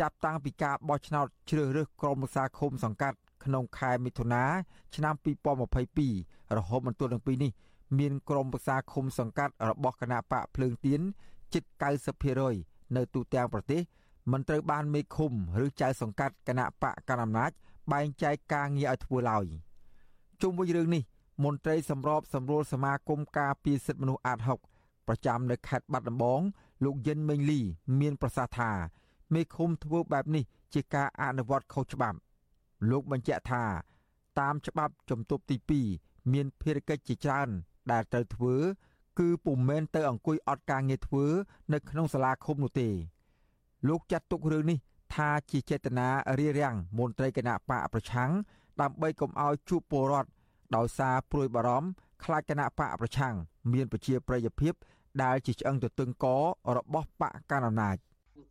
[0.00, 4.44] ចាប់តាំងពីការបោះឆ្នោតជ្រើសរើសក្រុមប្រឹក្សាឃុំសង្កាត់ក្នុងខែមិថុនា
[4.94, 5.14] ឆ្នាំ
[5.84, 7.52] 2022រហូតមកទល់នឹងពេលនេះ
[7.98, 11.00] មានក្រុមប្រឹក្សាឃុំសង្កាត់របស់គណៈបកភ្លើងទៀន
[11.54, 11.64] ជិត
[12.30, 13.80] 90%នៅទូទាំងប្រទេស
[14.32, 15.32] មិនត្រូវបានមេឃុំ
[15.64, 17.50] ឬចៅសង្កាត់គណៈបកកណ្ដាលអំណាច
[17.92, 19.46] បែងចែកការងារឲ្យធ្វើឡើយ
[20.42, 21.02] ជុំវិញរឿងនេះ
[21.44, 24.38] មន្ត្រីសម្របសម្រួលសមាគមការពារសិទ្ធិមនុស្សអាត
[24.72, 26.40] 6ប្រចាំនៅខេត្តបាត់ដំបង
[26.84, 27.60] លោកយិនមេងលី
[28.00, 28.70] មានប្រសាសន៍ថា
[29.34, 32.18] មេឃុំធ្វើបែបនេះជាការអនុវត្តខុសច្បាប់
[32.90, 33.64] លោកបញ្ជាក់ថា
[34.40, 35.56] តាមច្បាប់ជំទប់ទី
[35.94, 37.48] 2មានភារកិច្ចជាច្រើន
[37.92, 38.56] ដែលត្រូវធ្វើ
[39.18, 41.24] គឺពុំមែនទៅអង្គុយអត់ការងារធ្វើ
[41.72, 42.88] នៅក្នុងសាលាឃុំនោះទេ
[43.88, 44.78] លោកចាត់ទុករឿងនេះ
[45.14, 48.30] ថាជាចេតនារារាំងមន្ត្រីគណៈបកប្រឆាំង
[48.80, 50.30] ដើម្បីកុំឲ្យជួបពលរដ្ឋ
[50.76, 51.88] ដោយសារព្រួយបារម្ភ
[52.24, 53.34] ខ្លាចគណៈបកប្រឆាំង
[53.72, 54.74] មានប្រជាប្រិយភាព
[55.22, 56.26] ដែលជាឆ្អឹងទទឹងក
[56.76, 58.09] របស់បកកណ្ដាលអំណាចអញ្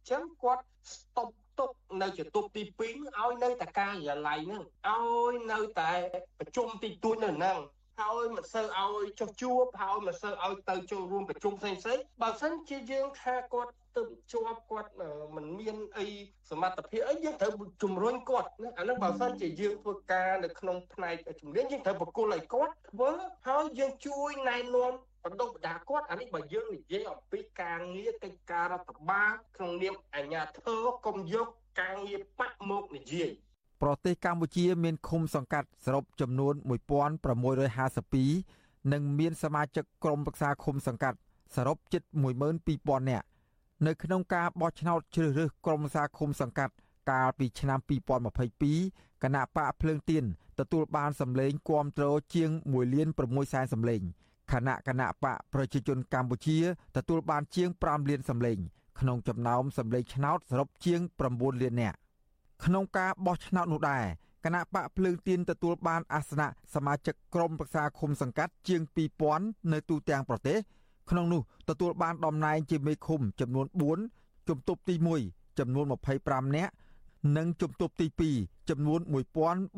[0.09, 0.63] ចឹងគាត់
[0.95, 5.91] ស្តុបទុកនៅជាទុកទី2ឲ្យនៅតែការិយាល័យហ្នឹងឲ្យនៅតែ
[6.39, 7.59] ប្រជុំទីទួញនៅហ្នឹង
[8.01, 14.91] ហើយមិនសូវឲ្យចុះជួបហើយមិនសូវឲ្យទៅចូលរួមប្រជុំផ្សេងផ្សេងបើមិនជាយើងថាគាត់ទៅជាប់គាត់
[15.35, 16.07] មិនមានអី
[16.49, 23.11] សមត្ថភាពអីយើងត្រូវជំរុញគាត់ណាអានឹងបើមិនជាយើងធ្វើការនៅក្នុងផ្នែកជំនាញយើងត្រូវបកគលឲ្យគាត់ធ្វើ
[23.47, 31.47] ហើយយើងជួយណែនាំ បណ្ដុះបណ្ដាគាត់អានេះបើយើងនិយាយអំពីការងារកិច្ចការរដ្ឋបាលក្នុងនាមអាជ្ញាធរកុំយក
[31.79, 33.29] ការងារបកមកនិយាយ
[33.81, 41.17] ប្រទេសកម្ពុជាមានឃុំសង្កាត់សរុបចំនួន1652និងមានសមាជិកក្រុមប្រឹក្សាឃុំសង្កាត់
[41.55, 42.01] សរុបជិត
[42.55, 43.27] 12000នាក់
[43.87, 46.73] នៅក្នុងការបោះឆ្នោតជ្រើសរើសក្រុមប្រឹក្សាឃុំសង្កាត់
[47.11, 47.79] កាលពីឆ្នាំ
[48.49, 50.23] 2022គណៈបកភ្លើងទៀន
[50.59, 54.01] ទទួលបានសម្លេងគាំទ្រជាង1លាន6សែនសម្លេង
[54.51, 56.57] ខណៈគណៈបកប្រជាជនកម្ពុជា
[56.97, 58.57] ទទួលបានជាង5លានសម្លេង
[58.99, 60.99] ក្នុងចំណោមសម្លេងឆ្នោតសរុបជាង
[61.31, 61.97] 9លាននាក់
[62.65, 64.03] ក្នុងការបោះឆ្នោតនោះដែរ
[64.45, 68.81] គណៈបកភ្លើងទៀនទទួលបានអាសនៈសមាជិកក្រុមប្រឹក្សាឃុំសង្កាត់ជាង
[69.27, 70.57] 2000នៅទូទាំងប្រទេស
[71.09, 73.65] ក្នុងនោះទទួលបានតំណែងជាមេឃុំចំនួន
[74.07, 74.95] 4ជំទប់ទី
[75.27, 75.85] 1ចំនួន
[76.21, 76.71] 25នាក់
[77.37, 78.07] និងជំទប់ទី
[78.39, 78.99] 2ចំនួន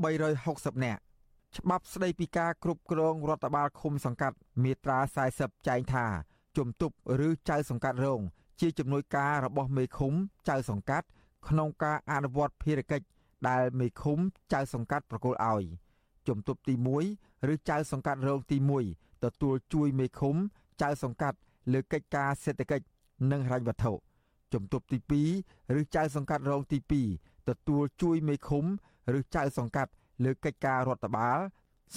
[0.04, 1.02] 1360នាក់
[1.58, 5.00] ច្បាប់ស្តីពីការគ្រប់គ្រងរដ្ឋបាលឃុំសង្កាត់មាត្រា
[5.34, 6.06] 40ចែងថា
[6.58, 6.96] ជំទប់
[7.28, 8.22] ឬចៅសង្កាត់រង
[8.60, 10.14] ជាជំនួយការរបស់មេឃុំ
[10.50, 11.08] ចៅសង្កាត់
[11.48, 13.08] ក្នុងការអនុវត្តភារកិច្ច
[13.50, 14.18] ដែលមេឃុំ
[14.54, 15.64] ចៅសង្កាត់ប្រគល់ឲ្យ
[16.28, 16.74] ជំទប់ទី
[17.14, 18.58] 1ឬចៅសង្កាត់រងទី
[18.92, 20.36] 1ទទួលជួយមេឃុំ
[20.82, 21.38] ចៅសង្កាត់
[21.74, 22.86] លើកិច្ចការសេដ្ឋកិច្ច
[23.32, 23.92] និងហិរញ្ញវត្ថុ
[24.54, 24.98] ជំទប់ទី
[25.40, 26.78] 2ឬចៅសង្កាត់រងទី
[27.16, 28.66] 2ទទួលជួយមេឃុំ
[29.18, 29.92] ឬចៅសង្កាត់
[30.24, 31.40] លើកិច្ចការរដ្ឋបាល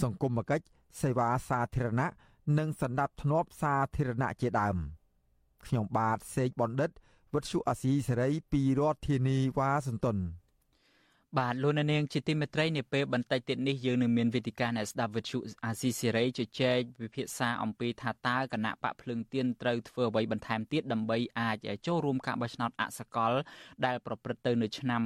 [0.02, 0.66] សង្គមគិច្ច
[1.02, 2.08] សេវាសាធារណៈ
[2.58, 4.76] និងសន្តិភាពសាធារណៈជាដើម
[5.66, 6.90] ខ្ញុំបាទសេកបណ្ឌិត
[7.32, 10.18] វុទ្ធុអាស៊ីសេរីពីរដ្ឋធានីវ៉ាស៊ីនតោន
[11.40, 23.32] បាទលោកនាងជាទីមេត្រីនាពេលបន្តិចទៀតនេះយើងនឹងមានវេទិកាអ្នកស្ដាប់វិទ្យុអាស៊ីសេរីជជែកវិភាសាអំពីថាតើគណៈបកភ្លើងទៀនត្រូវធ្វើអ្វីបន្ថែមទៀតដើម្បីអាចចូលរួមការបោះឆ្នោតអសកល
[23.86, 25.00] ដែលប្រព្រឹត្តទៅនៅឆ្នាំ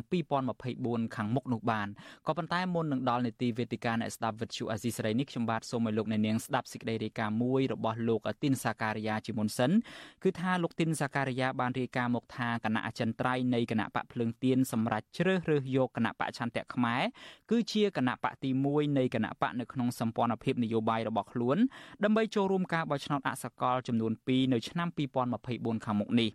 [0.54, 1.88] 2024ខាងមុខនោះបាន
[2.26, 9.70] ក៏ប៉ុន្តែមុននឹងដល់នេតិវេទិកាអ្នកស្ដាប់វិទ្យុអាស៊ីសេរីនេះខ្ញុំបាទសូមឲ្យលោកនាងស្ដាប់សេចក្តីរាយការណ៍មួយរបស់លោកទីនសាការីយ៉ាជាមុនសិន
[10.22, 17.02] គឺថាលោកទីនសាការីយ៉ាបានរាយការណ៍មកថាគណៈអចិន្ត្រៃយ៍នៃគណៈបកភ្លើងទៀនសម្រាប់ជ្រើសរើសយកគណៈបកឆន្ទៈខ្មែរ
[17.50, 21.59] គឺជាគណៈបកទី1នៃគណៈបកនៅក្នុងសម្ព័ន្ធភាពនយោបាយរបស់ខ្លួន
[22.04, 24.88] ដើម្បីចូលរួមការបោះឆ្នោតអសកលចំនួន2នៅឆ្នាំ
[25.37, 26.31] 2024ខាងមុខនេះ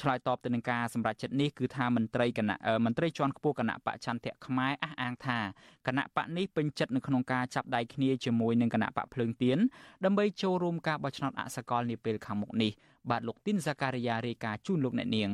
[0.00, 5.38] ឆ្លើយតបទៅនឹងការសម្រេចចិត្តនេះគឺថាមន្ត្រីគណៈមន្ត្រីជាន់ខ្ពស់គណៈបកចន្ទៈខ្មែរអះអាងថា
[5.86, 9.58] គណៈបកនេះពេញចិត្តនៅក្នុងការចាប់ដៃគ្នាជាមួយនឹងគណៈបកភ្លើងទៀន
[10.04, 12.72] ដើម្បីចូលរួមការបោះឆ្នោតអសកលនាពេលខាងមុខនេះ
[13.10, 15.30] បាទលោកទីនសាការីយ៉ារាយការណ៍ជូនលោកអ្នកនាង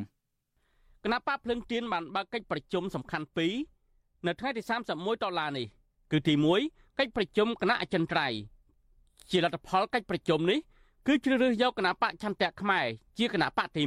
[1.05, 3.55] គណៈបកភ្លើងទៀនបានបើកកិច្ចប្រជុំសំខាន់ពីរ
[4.27, 4.63] នៅថ្ងៃទី
[4.95, 5.67] 31ដុល្លារនេះ
[6.11, 6.35] គឺទី
[6.67, 8.39] 1កិច្ចប្រជុំគណៈអចិន្ត្រៃយ៍
[9.31, 10.59] ជាលទ្ធផលកិច្ចប្រជុំនេះ
[11.07, 12.87] គឺជ្រើសរើសយកគណៈបកឆន្ទៈខ្មែរ
[13.19, 13.83] ជាគណៈបកទី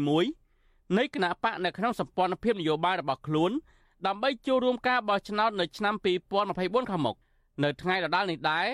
[0.46, 3.52] 1នៃគណៈបកនៅក្នុងសម្ព័ន្ធភាពនយោបាយរបស់ខ្លួន
[4.08, 5.96] ដើម្បីចូលរួមការបោះឆ្នោតនៅឆ្នាំ
[6.42, 7.16] 2024ខាងមុខ
[7.64, 8.68] នៅថ្ងៃដដែលនេះដែរ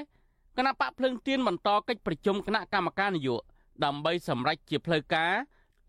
[0.58, 5.34] គណៈបកភ្លើងទៀនបន្តកិច្ចប្រជុំគណៈកម្មការនយោបាយដើម្បីសម្រេចជាផ្លូវការ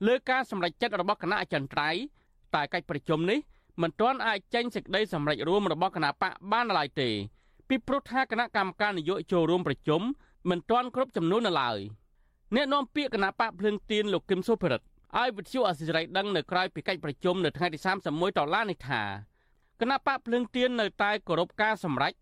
[0.07, 2.00] លើការសម្រេចចិត្តរបស់គណៈអចិន្ត្រៃយ៍
[2.54, 3.38] តែកិច្ចប្រជុំនេះ
[3.82, 7.08] មិនទាន់អាចចេញសេចក្តីសម្រេចរួមរបស់គណៈបកបានឡើយទេ
[7.68, 10.02] ពីព្រោះថាគណៈកម្មការនយោបាយចូលរួមប្រជុំ
[10.50, 11.78] មិនទាន់គ្រប់ចំនួននៅឡើយ
[12.54, 14.86] អ្នកនាំពាក្យគណៈបកភ្លើងទៀនលោកគឹមសុភិរិទ្ធ
[15.16, 19.02] ឲ្យវិទ្យុអសិរ័យដឹងនៅក្រៅពីកិច្ចប្រជុំនៅថ្ងៃទី31ដុល្លារនេះថា
[19.80, 22.12] គណៈបកភ្លើងទៀននៅតែគោរពការសម្រេច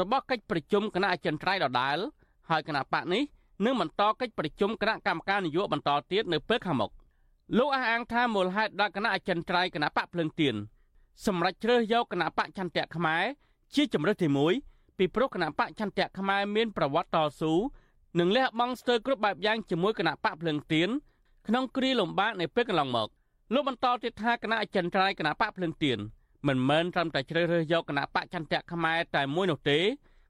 [0.00, 1.98] របស់កិច្ចប្រជុំគណៈអចិន្ត្រៃយ៍ដដែល
[2.50, 3.22] ហើយគណៈបកនេះ
[3.64, 6.90] នឹងបន្តកិច្ចប្រជុំគណៈកម្មការនយោបាយបន្តទៀតនៅពេលខាងមុខ
[7.58, 10.54] លោកអះអាងថាមូលហេតុដែលគណៈអចិន្ត្រៃយ៍គណៈបកភ្លើងទៀន
[11.26, 13.24] សម្រាប់ជ្រើសយកគណៈបកចន្ទៈខ្មែរ
[13.74, 14.28] ជាជំរើសទី
[14.62, 17.52] 1ពីព្រោះគណៈបកចន្ទៈខ្មែរមានប្រវត្តិតស៊ូ
[18.18, 20.88] និងលះបង់ស្ទើរគ្រប់បែបយ៉ាងជាមួយគណៈបកភ្លើងទៀន
[21.48, 23.08] ក្នុងគ្រាលំបាកនៃពេលកន្លងមក
[23.54, 25.98] លោកបន្តទៀតថាគណៈអចិន្ត្រៃយ៍គណៈបកភ្លើងទៀន
[26.46, 29.78] មិនមែនត្រឹមតែជ្រើសរើសយកគណៈបកចន្ទៈខ្មែរតែមួយនោះទេ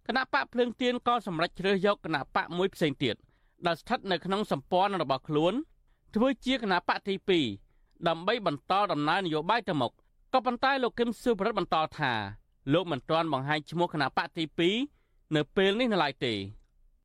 [0.08, 3.14] គណៈបកភ្លើងទៀនក៏សម្រេចជ្រើសយកគណៈបកមួយផ្សេងទៀត
[3.66, 5.54] ដែលស្ថិតនៅក្នុងសម្ព័ន្ធរបស់ខ្លួន
[6.14, 7.14] ធ្វើជាគណៈបកទី
[7.60, 9.92] 2ដើម្បីបន្តដំណើរនយោបាយទៅមុខ
[10.34, 12.12] ក៏ប៉ុន្តែលោកគឹមសុភរិទ្ធបន្តថា
[12.72, 14.44] លោកមិនទាន់បង្ហាញឈ្មោះគណៈបកទី
[14.88, 16.34] 2នៅពេលនេះនៅឡើយទេ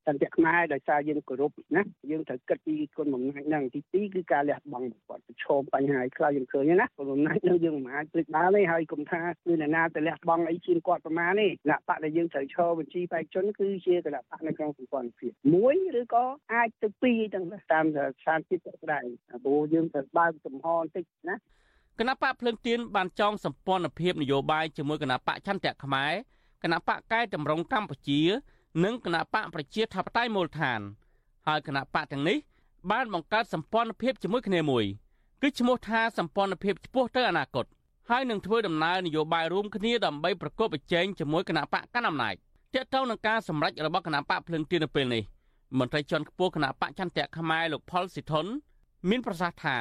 [0.07, 19.05] សន្តិខ្មែរដោយសារយើងគោរពណាយើងត្រូវគិតពីគុណបំណាច់ហ្នឹងទី2គឺការលះបង់គាត់ប្រឈមបញ្ហាឲ្យខ្លះយើងឃើញណាគុណបំណាច់ហ្នឹងយើងមិនអាចភ្លេចបានទេហើយគុំថាគឺអ្នកណាទៅលះបង់អីជាងគាត់ប្រមាណទេគណៈបកដែលយើងត្រូវឈរបញ្ជីបេក្ខជនគឺជាគណៈបកនៅក្នុងសម្ព័ន្ធភាពមួយឬក៏អាចទៅពីរទាំងតាមស្ថានភាពស្ដែង
[19.43, 21.35] ព្រោះយើងត្រូវបើកចំហបន្តិចណា
[21.99, 26.13] គណៈបកភ្លើងទៀនបានចងសម្ព័ន្ធភាពនយោបាយជាមួយគណៈបកឆន្ទៈខ្មែរ
[26.63, 28.21] គណៈបកកែតម្រង់កម្ពុជា
[28.83, 30.81] និងគណៈបកប្រជាធិបតេយ្យមូលដ្ឋាន
[31.47, 32.37] ហើយគណៈបកទាំងនេះ
[32.91, 34.85] បានបង្កើតសម្ព័ន្ធភាពជាមួយគ្នាមួយ
[35.41, 37.65] គឺឈ្មោះថាសម្ព័ន្ធភាពឆ្ពោះទៅអនាគត
[38.09, 42.35] ហើយនឹងធ្វើដំណើរនយោបាយរួមគ្នាដើម្បីប្រកបប្រជែងជាមួយគណៈបកកណ្ដាលអំណាច
[42.73, 45.23] ទាក់ទងនឹងការសម្រេចរបស់គណៈបកភ្លើងទៀននៅពេលនេះ
[45.79, 48.45] មន្ត្រីជាន់ខ្ពស់គណៈបកចន្ទៈខ្មែរលោកផលសិទ្ធុន
[49.09, 49.77] មានប្រសាសន៍ថា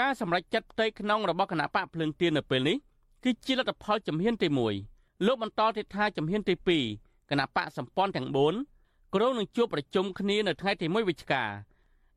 [0.00, 2.76] ការសម្រេចចិត្តផ្ទៃក្នុងរបស់គណៈបកភ្លើងទៀននៅពេលនេះ
[3.24, 4.48] គឺជាលទ្ធផលជំហានទី
[4.86, 6.54] 1លោកបន្តទៀតថាជំហានទី
[6.92, 8.28] 2គណៈបកសម្ព័ន្ធទាំង
[8.70, 11.44] 4ក្រុងនឹងជួបប្រជុំគ្នានៅថ្ងៃទី1វិច្ឆិកា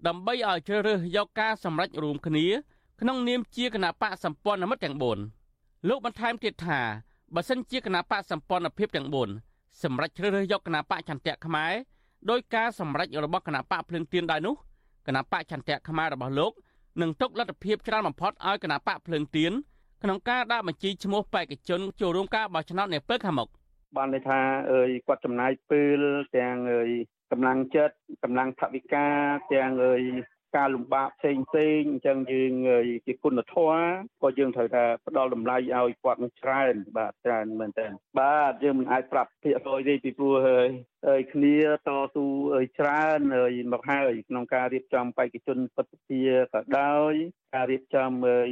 [0.07, 2.45] ដើម្បីឲ្យជ្រើសរើសយកការសម្រេចរួមគ្នា
[3.01, 4.95] ក្នុងនាមជាគណៈបកសម្ព័ន្ធមិត្តទាំង
[5.41, 6.79] 4លោកបន្ថែមទៀតថា
[7.35, 9.07] បើសិនជាគណៈបកសម្ព័ន្ធភាពទាំង
[9.47, 11.73] 4សម្រាប់ជ្រើសរើសយកគណៈបកចន្ទៈខ្មែរ
[12.29, 14.55] ដោយការសម្រេចរបស់គណៈបកភ្លឹងទៀនដែរនោះ
[15.07, 16.51] គណៈបកចន្ទៈខ្មែររបស់លោក
[17.01, 19.51] នឹងទុកលទ្ធភាពច្រើនបំផុតឲ្យគណៈបកភ្លឹងទៀន
[20.03, 23.47] ក្នុងការដាក់បញ្ជីឈ្មោះបេក្ខជនចូលរួមការបោះឆ្នោតនាពេលខាងមុខ
[23.97, 24.39] បានន័យថា
[24.71, 26.01] អើយគាត់ចំណាយពេល
[26.37, 26.89] ទាំងអើយ
[27.31, 29.07] កម្លាំងចិត្តកម្លាំងថវិកា
[29.53, 30.01] ទាំងអើយ
[30.57, 32.53] ការលំបាកផ្សេងផ្សេងអញ្ចឹងយើង
[33.05, 33.83] ជាគុណធម៌
[34.23, 37.87] ក៏យើងត្រូវថាផ្ដល់តម្លៃឲ្យគាត់នឹងច្រើនបាទច្រើនមែនតើ
[38.19, 40.67] បាទយើងមិនអាចប្រាប់ភាគរយទេពីព្រោះហើយ
[41.07, 46.21] ហើយគ្នាតស៊ូឲ្យច្រើនហើយមកហើយក្នុងការរៀបចំបេក្ខជនពិតជា
[46.53, 47.13] ក៏ដោយ
[47.55, 48.51] ការរៀបចំឲ្យ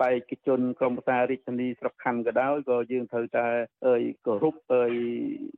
[0.00, 3.46] បេក្ខជនក្រុមប្រឹក្សារាជធានីស្រុកខណ្ឌក៏ដោយក៏យើងត្រូវតែ
[3.86, 4.92] ឲ្យគោរពឲ្យ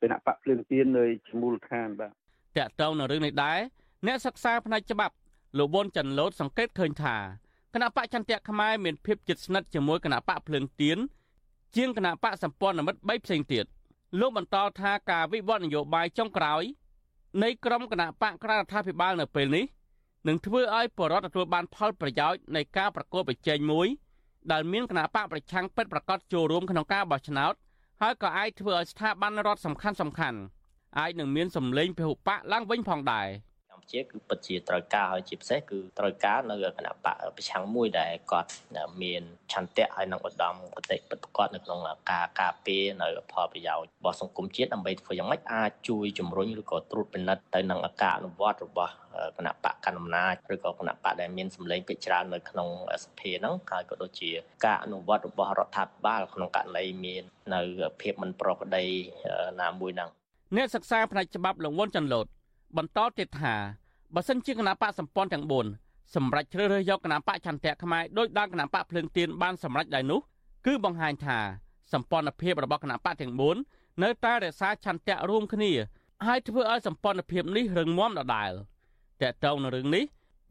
[0.01, 3.59] គណៈបកភ្លើងទៀននៅជាមូលដ្ឋានបាទតកតងនឹងរឿងនេះដែរ
[4.07, 5.15] អ្នកសិក្សាផ្នែកច្បាប់
[5.57, 7.17] លោកវុនច័ន្ទលូតសង្កេតឃើញថា
[7.75, 10.99] គណៈបកចន្ទៈខ្មែរមានភាពជិតស្និទ្ធជាមួយគណៈបកភ្លើងទៀន
[11.77, 13.65] ជាងគណៈបកសម្ព័ន្ធមិត្ត3ផ្សេងទៀត
[14.21, 16.63] លោកបន្តថាការវិវត្តនយោបាយចុងក្រោយ
[17.43, 19.65] នៃក្រមគណៈបកក្រៅរដ្ឋាភិបាលនៅពេលនេះ
[20.29, 23.87] នឹងធ្វើឲ្យបរដ្ឋទទួលបានផលប្រយោជន៍នៃការប្រកួតប្រជែងមួយ
[24.53, 27.55] ដែលមានគណៈបកប្រឆាំងពិតប្រាកដចូលរួមក្នុងការបោះឆ្នោត
[28.01, 30.39] ហើយក៏អាចធ្វើឲ្យស្ថាប័នរដ្ឋសំខាន់សំខាន់
[30.99, 33.29] អាចនឹងមានសម្លេងពហុបកឡើងវិញផងដែរ។
[33.93, 38.51] ជាគឺពិតជាត្រូវការហើយជាពិសេសគឺត្រូវការនៅគណៈបកប្រឆាំងមួយដែលគាត់
[39.03, 39.23] មាន
[39.53, 41.79] ឆន្ទៈហើយនឹងឧត្តមគតិពិតប្រាកដនៅក្នុង
[42.11, 48.93] ការការពារនៅផលប្រយោជន៍របស់សង្គមជាតិដើម្បីធ្វើយ៉ាងម៉េចអាចជួយជំរុញឬក៏ត្រួតពិនិត្យទៅនឹងការអនុវត្តរបស់
[49.37, 52.69] គណៈបកកណ្ដាលអំណាចឬក៏គណៈបកដែលមានសម្លេងពេជ្រច្រើននៅក្នុង
[53.05, 54.31] សភាហ្នឹងហើយក៏ដូចជា
[54.65, 57.23] ការអនុវត្តរបស់រដ្ឋាភិបាលក្នុងករណីមាន
[57.55, 57.61] នៅ
[58.01, 58.85] ភាពមិនប្រក្រតី
[59.61, 60.11] ណាមួយហ្នឹង
[60.57, 62.27] អ្នកសិក្សាផ្នែកច្បាប់លងវុនចន្ទលូត
[62.77, 63.55] បន្តទៀតថា
[64.15, 65.45] បើសិនជាគណៈបកសម្ព័ន្ធទាំង
[65.79, 70.21] 4សម្រាប់ជ្រើសរើសយកគណៈបកចន្ទៈខ្មែរដោយដើមគណៈបកភ្លើងទៀនបានសម្រេចដែរនោះ
[70.67, 71.39] គឺបង្ហាញថា
[71.93, 73.33] សម្ព័ន្ធភាពរបស់គណៈបកទាំង
[73.69, 75.73] 4នៅតែរក្សាឆន្ទៈរួមគ្នា
[76.27, 78.53] ហើយធ្វើឲ្យសម្ព័ន្ធភាពនេះរឹងមាំដដែល
[79.23, 80.05] តកតងនឹងរឿងនេះ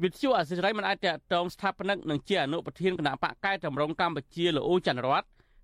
[0.04, 5.24] វិទ្យុអសិរ័យមិនអាចតកតងស្ថាបនិកនិងជាអនុប្រធានគណៈបកកែតម្រង់កម្ពុជាលោកអ៊ូច័ន្ទរត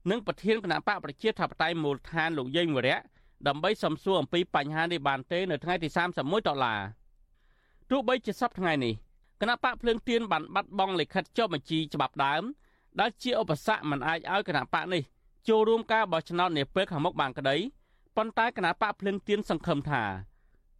[0.10, 3.00] និងប្រធានគណៈបកប្រជាធិបតេយ្យមូលដ្ឋានលោកយេងវរៈ
[3.47, 5.88] ដើម្បីសំសួរអំពីបញ្ហានេះបានទេនៅថ្ងៃទី
[6.19, 6.79] 31ដុល្លារ
[7.89, 8.93] ទោះបីជាសប្តាហ៍ថ្ងៃនេះ
[9.41, 12.43] គណៈបកភ្លើងទៀនបានបាត់បង់លិខិតចុះបញ្ជីច្បាប់ដើម
[12.99, 15.03] ដែលជាឧបសគ្គមិនអាចឲ្យគណៈបកនេះ
[15.47, 17.56] ចូលរួមការបោះឆ្នោតនាពេលខាងមុខបានក្តី
[18.15, 20.03] ប៉ុន្តែគណៈបកភ្លើងទៀនសង្ឃឹមថា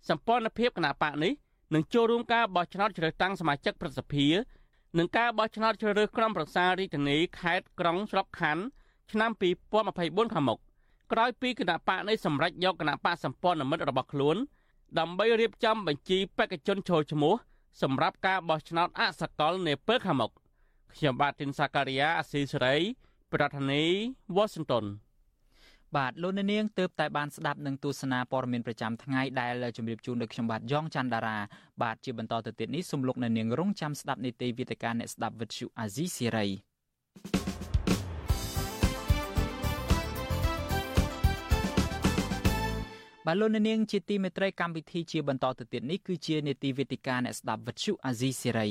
[0.10, 1.34] សម្ព័ន្ធភាពគណៈបកនេះ
[1.74, 4.28] នឹងចូលរួមការបោះឆ្នោតជ្រើសតាំងសមាជិកប្រសិទ្ធិ
[4.98, 8.64] និងការបោះឆ្នោតជ្រើសរើសក្រុមប្រឹក្សារាជធានីខេត្តក្រុងស្រុកខណ្ឌ
[9.12, 9.32] ឆ្នាំ
[9.82, 10.60] 2024ខាងមុខ
[11.14, 14.38] ក្រោយពីគណៈបកនេះសម្រេចយកគណៈបកសម្ព័ន្ធមិត្តរបស់ខ្លួន
[15.00, 17.34] ដើម្បីរៀបចំបញ្ជីបេក្ខជនចូលឈ្មោះ
[17.82, 20.32] សម្រាប់ការបោះឆ្នោតអសកលនាពេលខាងមុខ
[20.96, 22.76] ខ្ញុំបាទទីនសាការីយ៉ាអស៊ីសេរី
[23.34, 23.92] ប្រធានាធិ
[24.36, 24.86] បតី Washington
[25.96, 31.38] បាទលោកអ្នកនាងទើបតែបានស្ដាប់នឹងទស្សនាព័ត៌មានប្រចាំថ្ងៃដែលជម្រាបជូនដោយខ្ញុំបាទយ៉ងច័ន្ទដារា
[31.84, 36.48] បាទជាបន្តទៅទៀតនេះសូមលោកអ្នកនាងរងចាំស្ដាប់នីតិវិទ្យាអ្នកស្ដាប់វិទ្យុអាស៊ីសេរី
[43.28, 48.68] បាទលោកនាងជាទីមេត្រីកម្មវិធីជាបន្តទៅទៀតនេះគឺជានេតិវេទិកាអ្នកស្ដាប់វិទ្យុអាស៊ីសេរី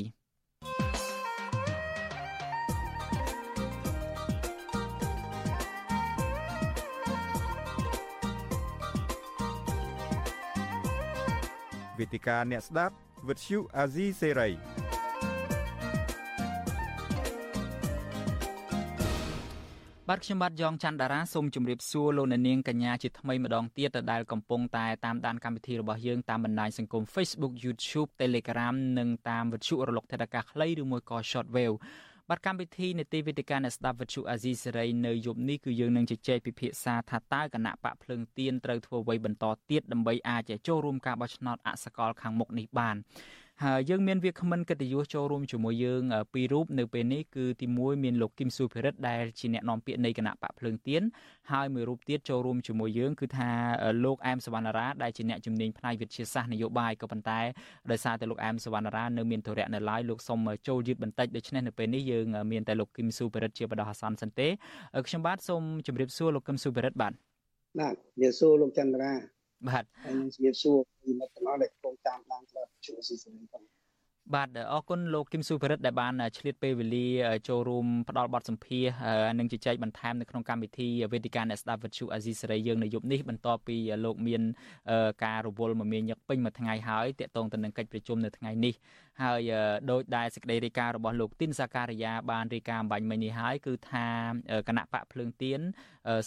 [11.98, 12.94] វេទិកាអ្នកស្ដាប់
[13.28, 14.81] វិទ្យុអាស៊ីសេរី
[20.14, 31.76] បាទខ្ញុំបាទយ៉ងច័ន្ទតារាសូមជម្រាបសួរលោកអ្នកនាងកញ្ញាជាថ្មីម្ដងទៀតដែលកំពុងតែតាមដានកម្មវិធីរបស់យើងតាមបណ្ដាញសង្គម Facebook YouTube Telegram និងតាមវិទ្យុរលកថេដាកាខ្លីឬមួយក៏ Shortwave
[32.28, 42.96] បាទកម្មវិធីនេតិវិទ្យាអ្នកស្ដាប់វិទ្យុអាស៊ីសេរីនៅយប់នេះគឺយើងនឹងជជែកពិភាក្សាថាតើគណៈបកភ្លើងទៀនត្រូវធ្វើអ្វីបន្តទៀតដើម្បីអាចចូលរួមការបោះឆ្នោតអសកលខាងមុខនេះបាន
[43.62, 51.02] ហើយយើងមានវាគ្មិនកិត្តិយសចូលរួមជាមួយយើងពីររូបនៅពេលនេះគឺទី1មានលោកគឹមស៊ូភិរិតដែលជាអ្នកនាំពាក្យនៃគណៈបកភ្លើងទៀន
[51.52, 53.50] ហើយមួយរូបទៀតចូលរួមជាមួយយើងគឺថា
[54.04, 57.40] លោកអែមសវណ្ណារាដែលជាអ្នកជំនាញផ្នែកវិទ្យាសាស្ត្រនយោបាយក៏ប៉ុន្តែ
[57.90, 64.48] ដោយសារតែលោកអែមសវណ្ណារានៅមានធរៈនៅឡើយលោកសុំចូលយឺតបន្តិចដូច្នេះនៅពេលនេះយើងមានតែលោកគឹមស៊ូភិរិតជាបដិអាសន្នសិនទេ
[65.06, 67.12] ខ្ញុំបាទសូមជម្រាបសួរលោកគឹមស៊ូភិរិតបាទ
[67.80, 69.12] បាទជម្រាបសួរលោកចន្ទរា
[69.68, 73.62] បាទហើយនឹងជំរាបសួរពីមិត្តទាំងអស់ដែលកំពុងតាមដានក្លឹបជួស៊ីសេរីផង
[74.34, 77.08] បាទអរគុណលោកគឹមស៊ូភិរិតដែលបានឆ្លៀតពេលវេលា
[77.48, 78.84] ចូលរួមផ្ដល់បទសម្ភាស
[79.38, 84.42] និងជជែកបន្ថែមនៅក្នុងកម្មវិធីវេទិកាអ្នកស្ដាប់វិទ្យុអាស៊ីសេរីយើងនៅយប់នេះបន្ទាប់ពីលោកមាន
[85.24, 88.74] ការរវល់មមាញឹកពេញមួយថ្ងៃហើយតាក់ទងទៅនឹងកិច្ចប្រជុំនៅថ្ងៃនេះ
[89.22, 89.40] ហើយ
[89.90, 94.06] ដោយដែលសេចក្តីរាយការណ៍របស់លោកទីនសាការីយ៉ាបានរាយការណ៍អំបញ្ញមិញនេះហើយគឺថា
[94.68, 95.60] គណៈបកភ្លើងទៀន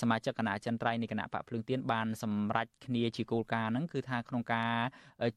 [0.02, 4.74] សមាជិកគណៈចន្ទ្រៃនៃគណៈបកភ្លើងទៀនបានសម្រេចគ្នាជាគោលការណ៍ហ្នឹងគឺថាក្នុងការ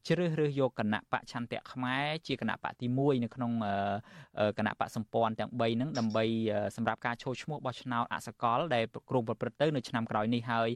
[0.07, 3.51] ជ្រើសរើសយកគណៈបកឆន្ទៈខ្មែរជាគណៈបកទី1នៅក្នុង
[4.57, 6.25] គណៈបកសម្ព័ន្ធទាំង3ហ្នឹងដើម្បី
[6.75, 10.69] សម្រាប់ការចូលឈ្មោះបោះឆ្នោតអសកល ដែលគ្រោងប្រព្រឹត្តទៅនៅឆ្នាំក្រោយនេះហើយ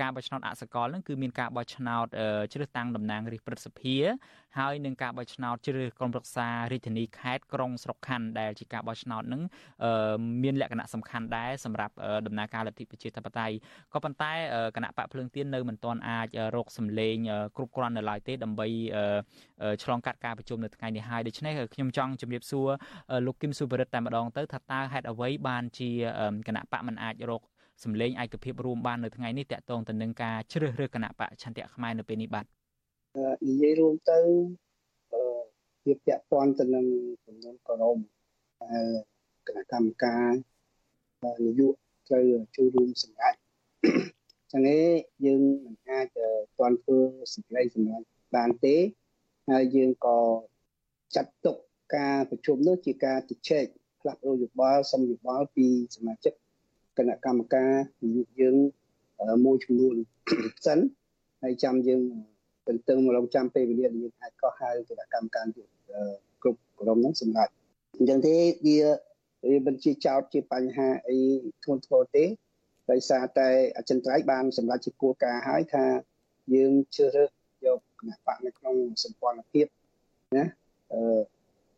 [0.00, 2.06] ការបោះឆ្នោតអសកលហ្នឹងគឺមានការបោះឆ្នោត
[2.52, 3.96] ជ្រើសតាំងតំណាងរាស្ត្រព្រឹទ្ធសភា
[4.58, 9.42] ហើយនឹងការបោះឆ្នោតជ្រើសក្រុមប្រឹក្សារាជធានីខេត្តក្រុងស្រុកខណ្ឌដែលជាការបោះឆ្នោតនឹង
[10.42, 11.94] មានលក្ខណៈសំខាន់ដែរសម្រាប់
[12.26, 13.54] ដំណើរការលទ្ធិប្រជាធិបតេយ្យ
[13.92, 14.32] ក៏ប៉ុន្តែ
[14.76, 17.16] គណៈបកភ្លើងទៀននៅមិនទាន់អាចរកសម្លេង
[17.56, 18.66] គ្រប់គ្រាន់នៅឡើយទេដើម្បី
[19.82, 22.68] ឆ្លងកាត់ការប្រជុំនៅថ្ងៃនេះហើយដូច្នេះខ្ញុំចង់ជម្រាបសួរ
[23.26, 25.90] លោកគឹមសុបរិទ្ធតែម្ដងទៅថាតើហេតុអ្វីបានជា
[26.48, 27.42] គណៈបកមិនអាចរក
[27.84, 32.46] សម្លេងឯកភាពរួមបាននៅថ្ងៃនេះតកតងទៅនឹងការជ្រើសរើសគណៈបកឆន្ទៈខ្មែរនៅពេលនេះបាទ
[33.48, 34.18] និយាយរួមទៅ
[35.86, 36.86] វាពាក់ព័ន្ធទៅនឹង
[37.26, 37.98] ចំនួនក្រម
[39.46, 40.30] គណៈកម្មការ
[41.46, 42.24] នយោបាយត្រូវ
[42.56, 43.34] ចូលរួមសម្រេច
[44.52, 44.94] ចឹងឯង
[45.24, 46.06] យើងមិនអាច
[46.58, 46.98] ទាន់ធ្វើ
[47.32, 48.02] សេចក្តីសម្រេច
[48.34, 48.76] បានទេ
[49.50, 50.18] ហើយយើងក៏
[51.16, 51.56] ចាត់ទុក
[51.96, 53.64] ការប្រជុំនោះជាការជជែក
[54.00, 56.34] ផ្លាស់ប្ដូរយោបល់សំយោបល់ពីសមាជិក
[56.98, 57.72] គណៈកម្មការ
[58.02, 58.56] នយោបាយយើង
[59.44, 59.96] មួយចំនួន
[60.66, 60.78] សិន
[61.42, 62.02] ហើយចាំយើង
[62.68, 65.46] ទន្ទឹងមករងចាំពេលវេលាយើងអាចកោះហៅគណៈកម្មការ
[66.42, 67.52] គ្រប់ក្រុមហ្នឹងសម្រាប់
[67.98, 68.34] អញ្ចឹងទេ
[68.66, 68.78] វា
[69.48, 71.18] វាមិនជាចោតជាបញ្ហាអី
[71.64, 72.24] ធ្ងន់ធ្ងរទេ
[72.90, 75.84] ដោយសារតែអចិន្ត្រៃយ៍បានសម្រាប់ជាគោលការណ៍ហើយថា
[76.54, 77.30] យើងជ្រើសរើស
[77.66, 79.66] យកគណៈបកនៅក្នុងសម្ព័ន្ធភាព
[80.36, 80.44] ណា
[80.92, 81.20] អឺ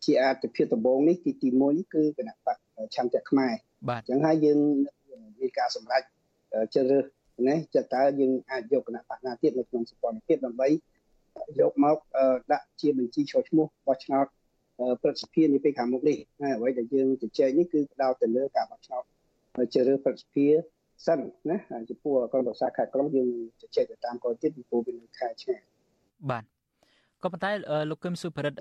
[0.04, 2.56] ជាអត្ថភាពដំបូងនេះទីទី1នេះគឺគណៈបក
[2.94, 3.52] ឆន្ទៈខ្មែរ
[3.88, 4.58] បាទអញ្ចឹងហើយយើង
[5.40, 6.02] មានការសម្រេច
[6.74, 7.04] ជ្រើសរើស
[7.46, 10.68] ណាចិត្តតើយើងអាចយកគណៈបកណាទៀតនៅក្នុងសម្ព័ន្ធភាពដើម្បី
[11.60, 11.96] យកមក
[12.52, 14.26] ដាក់ជាបញ្ជីចូលឈ្មោះបោះឆ្នោត
[15.02, 19.02] ព្រឹទ្ធសភានាពេលខាងមុខនេះហើយអ្វីដែលយើងជជែកនេះគឺផ្ដោតទៅលើការបោះឆ្នោត
[19.72, 20.46] ជ្រើសរើសព្រឹទ្ធសភា
[21.06, 21.56] សិនណា
[21.90, 23.28] ចំពោះក្រុមប្រឹក្សាខេត្តក្រុងយើង
[23.60, 25.60] ជជែកទៅតាមក្រោយទៀតពីព្រោះវានៅខែឆ្ងាយ
[26.30, 26.44] បាទ
[27.22, 27.50] ក៏ប៉ុន្តែ
[27.90, 28.58] លោកគឹមសុភរិទ្ធ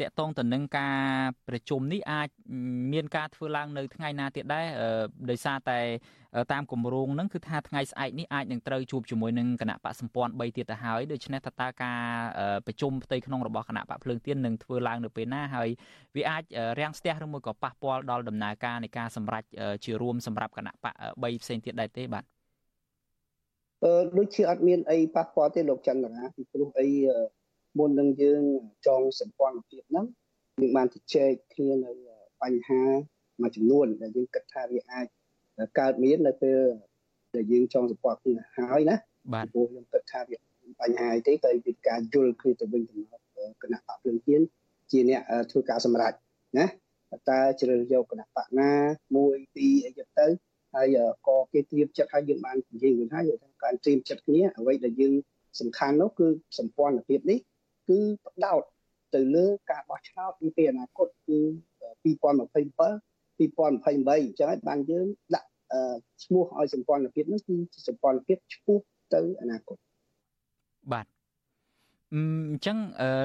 [0.00, 0.98] តកតងទៅនឹងការ
[1.48, 2.28] ប្រជុំនេះអាច
[2.92, 4.66] មានការធ្វើឡើងនៅថ្ងៃណាទៀតដែរ
[5.30, 5.80] ដោយសារតែ
[6.52, 12.00] តាមគម្រោងហ្នឹងគឺថាថ្ងៃស្អែកនេះអាចនឹងត្រូវជួបជាមួយនឹងគណៈបកសម្ព័ន្ធ3ទៀតទៅហើយដូច្នេះតើតើការ
[12.66, 15.68] ប្រជុំផ្ទៃក្នុងរបស់គណៈបកភ្លើងទៀននឹងធ្វើឡើងនៅពេលណាហើយ
[16.16, 16.42] វាអាច
[16.80, 19.44] រាំងស្ទះឬមួយក៏ប៉ះពាល់ដល់ដំណើរការនៃការសម្រេច
[19.84, 22.24] ជារួមសម្រាប់គណៈបក3ផ្សេងទៀតដែរទេបាទ
[23.84, 26.88] អឺដូចជាអត់មានអីប៉ះពាល់ទេលោកចន្ទរាពីព្រោះអី
[27.78, 28.42] មុននឹងយើង
[28.86, 30.06] ចងសម្ព័ន្ធភាពហ្នឹង
[30.60, 31.90] យើងបានជជែកគ្នានៅ
[32.42, 32.82] បញ្ហា
[33.42, 35.06] មួយចំនួនដែលយើងគិតថាវាអាច
[35.78, 36.58] កើតមាននៅពេល
[37.34, 38.96] ដែលយើងចងសម្ព័ន្ធគ្នាហើយណា
[39.34, 40.36] បាទព្រោះខ្ញុំគិតថាវា
[40.80, 43.20] បញ្ហាទេតែពីការយល់គ្នាទៅវិញទៅមក
[43.62, 44.40] គណៈបកភ្លើងទៀន
[44.90, 46.12] ជាអ្នកធ្វើការសម្រេច
[46.58, 46.66] ណា
[47.30, 48.70] តើជ្រើសយកគណៈបកណា
[49.14, 50.26] 1 2អីទៅទៅ
[50.74, 55.12] ហើយក៏គេត្រៀមចិត្តឲ្យយើងបាននិយាយវិញហើយថាការត្រៀមចិត្តគ្នាអ្វីដែលយើង
[55.60, 56.26] សំខាន់នោះគឺ
[56.58, 57.38] សម្ព័ន្ធភាពនេះ
[57.88, 58.62] គឺផ្ដោត
[59.14, 61.38] ទៅលើការបោះឆ្នោតពីពេលអនាគតគឺ
[62.04, 62.06] 2027
[63.38, 65.48] 2028អញ្ចឹងហើយបានយើងដាក់
[66.24, 68.78] ឈ្មោះឲ្យសម្ព័ន្ធភាពនោះគឺជាសម្ព័ន្ធភាពឈ្មោះ
[69.14, 69.76] ទៅអនាគត
[70.92, 71.06] បាទ
[72.14, 72.16] អ
[72.56, 72.76] ញ្ចឹង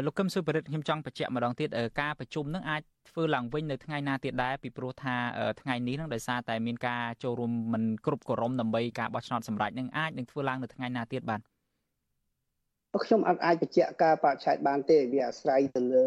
[0.06, 1.70] លោកកឹមសុបរិទ្ធខ្ញុំចង់បញ្ជាក់ម្ដងទៀត
[2.02, 5.16] ការប្រជុំនឹងអាចធ្វើឡើងវិញនៅថ្ងៃណាទៀតដែរពីព្រោះថា
[5.62, 11.42] ថ្ងៃនេះនឹងដោយសារតែមានការចូលរួមមិនគ្រប់គោរមដើម្បីការបោះឆ្នោតសម្រាប់នឹងអាចនឹងធ្វើឡើងនៅថ្ងៃណាទៀតបាទ
[13.04, 16.06] ខ្ញុំអត់អាចបញ្ជាក់ការបច្ឆេទបានទេវាអាស្រ័យទៅលើ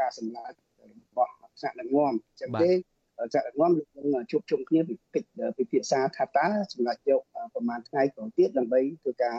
[0.00, 2.70] ការសម្រេចរបស់ថ្នាក់ដឹកនាំអញ្ចឹងទេ
[3.16, 7.20] ថ្នាក់ដឹកនាំយើងជួបជុំគ្នាពិភាក្សាថាតើសម្រាប់យក
[7.54, 9.36] ប្រហែលថ្ងៃក្រោយទៀតដើម្បីធ្វើការ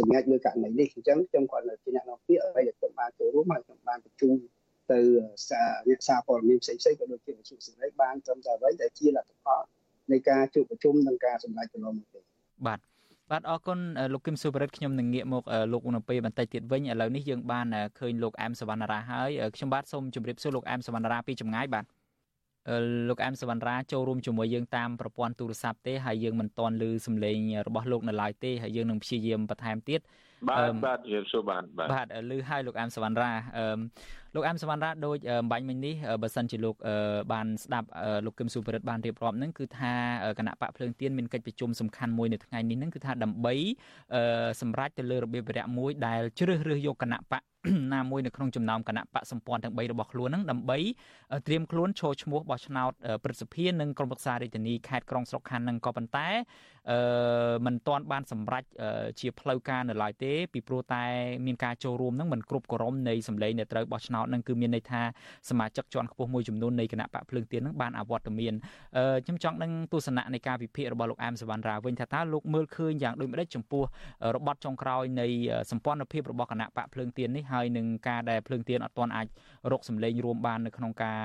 [0.00, 4.32] សម្រេចលើករណីនេះអញ្ចឹងខ្ញុំគាត់ជាអ្នកនាំពាក្យអ្វីដែលខ្ញុំបានចូលរួមហើយខ្ញុំបានប្រជុំ
[4.92, 5.00] ទៅ
[5.48, 9.62] សារអ្នកសារព័ត៌មានផ្សេងៗក៏ដូចជាវិទ្យុសេរីបានត្រឹមតែអ្វីដែលជាលទ្ធផល
[10.12, 12.20] នៃការជួបប្រជុំនិងការសម្រេចកន្លងមកទេ
[12.66, 12.78] បាទ
[13.30, 13.78] បាទអរគុណ
[14.12, 17.66] លោកគឹមសុបរិទ្ធខ្ញុំនឹងងាកមកលោកនៅពេលបន្តិចទៀតវិញឥឡូវនេះយើងបាន
[17.98, 21.84] ឃើញលោកអែមសវណ្ណរាហើយខ្ញុំបាទសូមជម្រាបសួរលោកអែមសវណ្ណរាពីចម្ងាយបាទ
[23.08, 30.00] លោកអែមសវណ្ណរាចូលរួមជាមួយយើងតាមប្រព័ន្ធទូរស័ព្ទទេហើយយើងមិនទាន់ឮសំឡេងរបស់លោកនៅឡើយទេហើយយើងនឹងព្យាយាមបន្ថែមទៀត
[30.48, 33.64] បាទបាទជម្រាបសួរបាទបាទបាទឮហើយលោកអែមសវណ្ណរាអឺ
[34.34, 35.18] លោកអែមសវណ្ណរាដូច
[35.50, 36.76] បាញ់មិញនេះបើសិនជាលោក
[37.32, 37.88] បានស្ដាប់
[38.26, 39.92] លោកគឹមសុភរិទ្ធបានរៀបរាប់ហ្នឹងគឺថា
[40.38, 43.54] គណៈបកភ្លើងទៀនមានកិច្ចប្រជុំសំខាន់មួយនៅថ្ងៃនេះហ្នឹងគឺថាដើម្បី
[44.60, 47.42] សម្រាប់ទៅលើរបៀបវរៈមួយដែលជ្រើសរើសយកគណៈបក
[47.94, 50.78] ណាមួយនៅក្នុងចំណោមគណៈបកសម្ព័ន្ធទាំង3របស់ខ្លួនហ្នឹងដើម្បី
[51.46, 52.92] ត្រៀមខ្លួនចូលឈ្មោះបោះឆ្នោត
[53.24, 56.28] ព្រឹទ្ធសភានិងក្រុមប្រឹក្សារាជធានីខេត្តក្រុងស្រុកខណ្ឌហ្នឹងក៏ប៉ុន្តែ
[56.90, 58.64] អឺมันទាន់បានសម្រេច
[59.20, 61.04] ជាផ្លូវការនៅឡើយទេពីព្រោះតែ
[61.46, 65.02] មានការចូលរួមនឹងមិនគ្រប់គ្រងនៃសម្លេងដែលត្រូវបោះឆ្នោតនឹងគឺមានន័យថា
[65.50, 68.54] សមាជិកជាន់ខ្ពស់មួយចំនួននៃគណៈបកភ្លើងទៀននឹងបានអវត្តមាន
[69.24, 73.84] ខ្ញុំចង់ដឹងទស្សនៈនៃការវិភាគរបស់លោកអែមសវណ្ណរាវិញថាតើលោកមើលឃើញយ៉ាងដូចម្តេចចំពោះ
[74.36, 75.26] របត់ចុងក្រោយនៃ
[75.70, 79.26] សម្ព័ន្ធភាពរបស់គណៈបកភ្លើងទៀននេះហើយនឹងការដែលភ្លើងទៀនអត់ទាន់អាច
[79.72, 81.18] រកសម្លេងរួមបាននៅក្នុងការ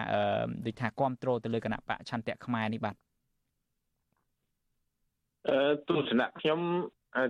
[0.65, 3.14] ដូចថាគ្រប់គ្រងទៅលើគណៈបកឆន្ទៈខ្មែរនេះបាទអឺ
[5.87, 6.59] ទស្សនៈខ្ញុំ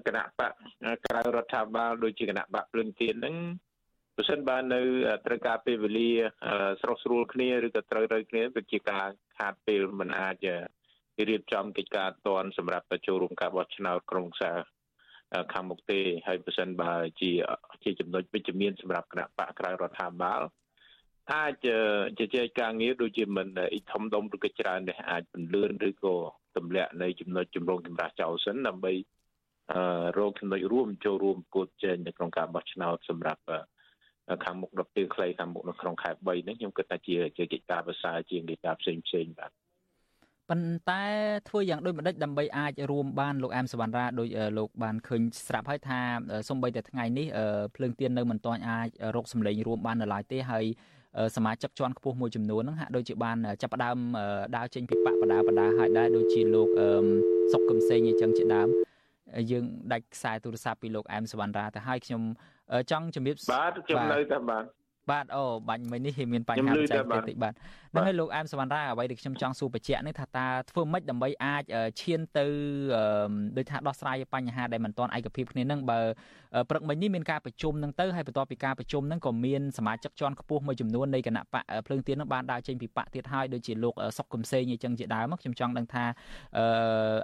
[0.08, 0.52] គណៈបក
[1.06, 3.36] ក្រៅរដ្ឋាភិបាលដូចជាគណៈបកភ្លើងទៀនហ្នឹង
[4.16, 4.82] បើសិនបើនៅ
[5.26, 6.12] ត្រូវការពេលវេលា
[6.82, 9.08] ស្រស់ស្រួលគ្នាឬក៏ត្រូវត្រូវគ្នាវាជាការ
[9.38, 10.46] ខាតពេលមិនអាច
[11.30, 14.52] រៀបចំកិច្ចការតនសម្រាប់ចូលរួមការបោះឆ្នោតក្រុងសា
[15.54, 17.32] ខាងមុខទេហើយបើសិនបើជា
[17.84, 20.42] ជាចំណុចវិជ្ជមានសម្រាប់គណៈបកក្រៅរដ្ឋាភិបាល
[21.34, 21.54] អាច
[22.20, 26.16] ជជែកការងារដូចជាមិនអ៊ីធំដុំឬក៏ច្រើននេះអាចពន្លឿនឬក៏
[26.58, 28.94] ទម្លាក់នៅចំណុចចម្រងចម្រាស់ចោលសិនដើម្បី
[29.74, 33.42] អឺរកចំណុចរួមចូលរួមគូតជែងនៅក្នុងការបោះឆ្នោតសម្រាប់
[34.46, 39.52] ខាងមុខដល់ពេលខ្លីខាងមុខនៅក្នុងខែ3នេះខ្ញុំគិតថាជាជាកិច្ចការប្រសើរជាងកិច្ចការផ្សេងផ្សេងបាទ
[40.50, 41.04] ប៉ុន្តែ
[41.50, 44.28] ធ្វើយ៉ាងដូចម្ដេចដើម្បីអាចរួមបានលោកអែមសវណ្ណរាដោយ
[44.58, 46.00] លោកបានឃើញស្រាប់ហើយថា
[46.50, 47.28] សំបីតែថ្ងៃនេះ
[47.76, 50.66] ភ្លើងទៀននៅមិនទាន់អាចរកសម្លេងរួមបាននៅឡើយទេហើយ
[51.36, 53.98] សមាជិកជាន់ខ្ពស់មួយចំនួនហ្នឹងហាក់ដូចជាបានចាប់ផ្ដើម
[54.58, 56.70] ដើរចេញពីបកបដាបដាហើយដែរដូចជាលោក
[57.52, 58.68] សុកកឹមសេងអញ្ចឹងជាដើម
[59.52, 59.64] យើង
[59.94, 62.22] ដាច់ខ្សែទូរស័ព្ទពីលោកអែមសវណ្ណរាទៅហើយខ្ញុំ
[62.92, 64.64] ចង់ជំរាបបាទខ្ញុំនៅតែបាទ
[65.12, 71.64] បាទអូបាញ់មិញនេះមានបញ្ហាបច្ចេកទេសតិចបាទហ្នឹងហើយលោកអែមសវណ្ណរាអ្វីដែលខ្ញុំចង់សួរបញ្ជាក់នេះថាតើធ្វើម៉េចដើម្បីអាច
[72.02, 72.46] ឈានទៅ
[73.58, 76.00] ដូចថាដោះស្រាយបញ្ហាដែលមិនទាន់ឯកភាពគ្នានឹងបើ
[76.70, 86.06] ព្រឹកមិញនេះមានការប្រជុំនឹងទៅហើយបន្ទាប់ពីការប្រជុំនឹងក៏មានសមាជិកជាន់ខ្ពស់មួយចំនួននៃគណៈបកភ្លើងទៀននឹងបានដើរចេញពីបកទៀតហើយដូចជាលោកសុកកំសេងអញ្ចឹងជាដើមខ្ញុំចង់ដឹងថា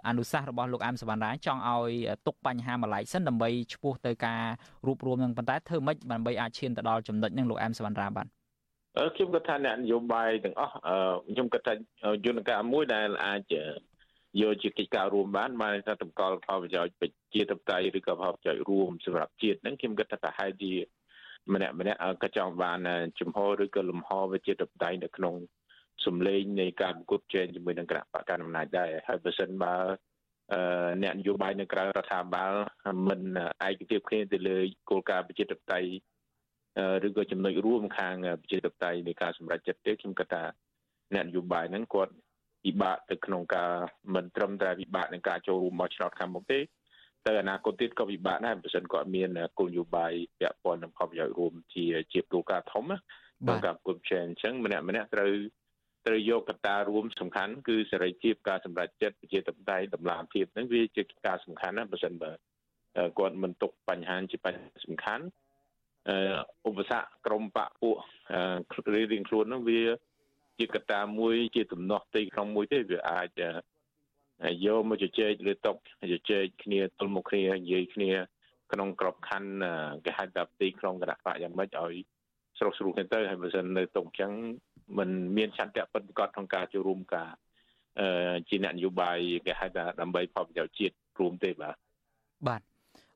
[0.08, 1.92] អនុសាសន៍របស់លោកអែមសវណ្ណរាចង់ឲ្យ
[2.28, 4.44] ទុកបញ្ហាម្លាយសិនដើម្បីឈ្មោះទៅការ
[4.88, 8.28] រួបរวมនឹងប៉ុន្តែធ្វើម៉េចដើម្បីអាចឈានទៅដល់ចំណុចនឹងលោកអែមសវណ្ណរាបាទ
[8.98, 10.74] អឺខ្ញុំគិតថាអ្នកនយោបាយទាំងអស់
[11.30, 11.74] ខ្ញុំគិតថា
[12.26, 13.54] យន្តការមួយដែលអាច
[14.42, 20.74] យកជាកិច្ចការរួមបានបានថាតម្កល់ផលប្រយោជន៍ប្រជាធិបតេយ្យឬក៏ផលប្រយោជន៍រួមសម្រាប់ជាតិហ្នឹងខ្ញុំគិតថាប្រហែលជា
[21.54, 22.80] ម្នាក់ម្នាក់ក៏ចង់បាន
[23.20, 25.36] ជំហរឬក៏លំហវិជាធិបតេយ្យនៅក្នុង
[26.06, 29.76] សម្លេងនៃការប្រកួតប្រជែងជាមួយនឹងគណៈបកកណ្ដាលអំណាចដែរហើយបើសិនបើ
[31.04, 32.54] អ្នកនយោបាយនៅក្រៅរដ្ឋាភិបាល
[33.08, 33.22] មិន
[33.68, 34.58] ឯកភាពគ្នាទៅលើ
[34.90, 35.90] គោលការណ៍ប្រជាធិបតេយ្យ
[37.06, 40.44] ឬក៏ចំណុចរួមខាងប្រជាធិបតេយ្យនៃការសម្រេចចិត្តទេខ្ញុំគិតថា
[41.16, 42.14] អ្នកនយោបាយហ្នឹងគាត់
[42.64, 43.72] ពិបាកទៅក្នុងការ
[44.16, 46.60] មិនត្រឹមតែពិបាកនឹងការចូលរួមមកឆ្នោតខាងមុខទេ
[47.26, 55.32] តែអនាគតទៀតក៏ពិបាកដែរបើមិនគាត់មានគោលនយោបាយពាក់ព័ន្ធនឹងផលប្រយោជន៍រួមជាជាគោលការណ៍ធំក្នុងការគប់ជែងអញ្ចឹងម្នាក់ម្នាក់ត្រូវ
[56.08, 62.32] ត្រូវយកកត្តារួមសំខាន់គឺសេរីភាពការសម្រេចចិត្តប្រជាធិបតេយ្យតម្លាភាពហ្នឹងវាជាការសំខាន់ណាបើមិនបើ
[63.20, 65.26] គាត់មិនទុកបញ្ហាជាបញ្ហាសំខាន់
[66.68, 67.96] ឧបសគ្គក្រមបពពួក
[68.96, 69.82] រៀងខ្លួនហ្នឹងវា
[70.58, 73.42] ជាកត្តាមួយជាទំនាស់ផ្ទៃក្នុងមួយទេវាអាច
[74.66, 75.76] យកមកជជែកឬតុក
[76.12, 78.12] ជជែកគ្នាទល់មុខគ្នានិយាយគ្នា
[78.72, 79.54] ក្នុងក្របខ័ណ្ឌ
[80.06, 81.96] គេហៅថាផ្ទៃក្នុងគណៈបកយ៉ាងម៉េចឲ្យ
[82.58, 84.32] ស្រុកស្រួលគ្នាទៅហើយបើមិននៅតុកអញ្ចឹង
[84.98, 87.32] มันមានឆន្ទៈពិតប្រាកដក្នុងការចូលរួមការ
[88.00, 91.76] អឺជាអ្នកនយោបាយគេហៅថាដើម្បីផលប្រយោជន៍ជាតិរួមទេបាទ
[92.48, 92.62] បាទ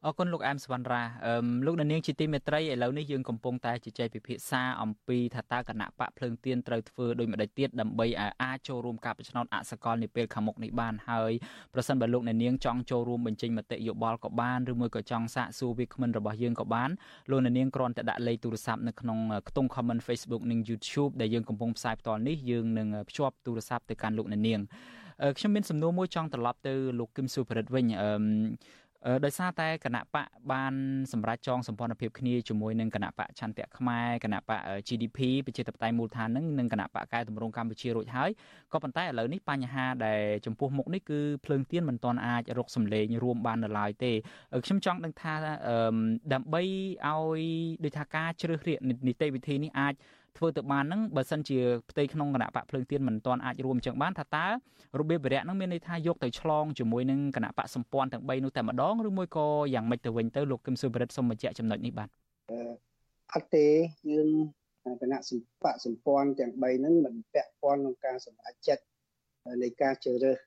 [0.07, 8.05] អរគុណលោកអែមសវណ្ណរាអឺលោកនាងជាទីមេត្រីឥឡូវនេះយើងកំពុងតែជជែកពិភាក្សាអំពីថាតើគណៈបកភ្លើងទៀនត្រូវធ្វើដូចម្តេចទៀតដើម្បី
[8.43, 11.31] អាចចូលរួមការបោះឆ្នោតអសកលនាពេលខាងមុខនេះបានហើយ
[11.73, 16.89] ប្រសិនបើលោកនាងចង់ចូលរួមបញ្ចេញមតិយោបល់ក៏បានឬមួយក៏ចង់សាកសួរវាគ្មិនរបស់យើងក៏បាន
[17.31, 24.61] លោកនាងគ្រាន់តែដាក់លេខទូរស័ព្ទនៅក្នុងខ្ទង់ comment Facebook និង YouTube ដែលយើងកំពុងផ្សាយផ្ទាល់នេះយើងនឹងភ្ជាប់ទូរស័ព្ទទៅកាន់លោកនាង
[25.37, 28.11] ខ្ញុំមានសំណួរមួយចង់ត្រឡប់ទៅលោកគឹមសុប្រិតវិញអឺ
[29.25, 30.73] ដោយសារតែគណៈបកបាន
[31.13, 38.29] សម្រេចចងសម្ព័ន្ធភាពគ្នាជាមួយនឹងគណៈបកឆន្ទៈខ្មែរគណៈបក GDP ប្រជាធិបតេយ្យមូលដ្ឋាននឹងនិងគណៈបកកែតម្រង់កម្ពុជារួចហើយ
[38.73, 44.11] ក៏ប៉ុន្តែឥឡូវនេះបញ្ហាដែលចំពោះមុខនេះគឺភ្លើងទៀនមិនទាន់អាចរកសម្លេងរួមបាននៅឡើយទេ
[44.65, 45.33] ខ្ញុំចង់ដឹងថា
[46.33, 47.41] ដើម្បីឲ្យ
[47.83, 49.93] ដូចថាការជ្រើសរើសនីតិវិធីនេះអាច
[50.37, 51.57] ធ្វើទៅបានហ្នឹងបើសិនជា
[51.89, 54.47] ផ្ទៃក្នុងគណៈបកភ្លើងទៀនមិនទាន់អាចរួមចឹងបានថាតើ
[54.99, 62.09] របៀបវិរៈហ្នឹងមានន័យថាយកទៅឆ្លងជាមួយនឹងគណៈបកសម្ព័ន្ធទាំង3នោះតែម្ដងឬមួយក៏យ៉ាងម៉េចទៅវិញទៅលោកគឹមសុបរិទ្ធសូមបញ្ជាក់ចំណុចនេះបាទ
[63.33, 63.67] អត់ទេ
[64.11, 64.29] យើង
[65.01, 68.83] គណៈសម្បកសម្ព័ន្ធទាំង3ហ្នឹងមិនពាក់ព័ន្ធនឹងការសម្រេចចិត្ត
[69.63, 70.37] នៃការជ្រើសរើស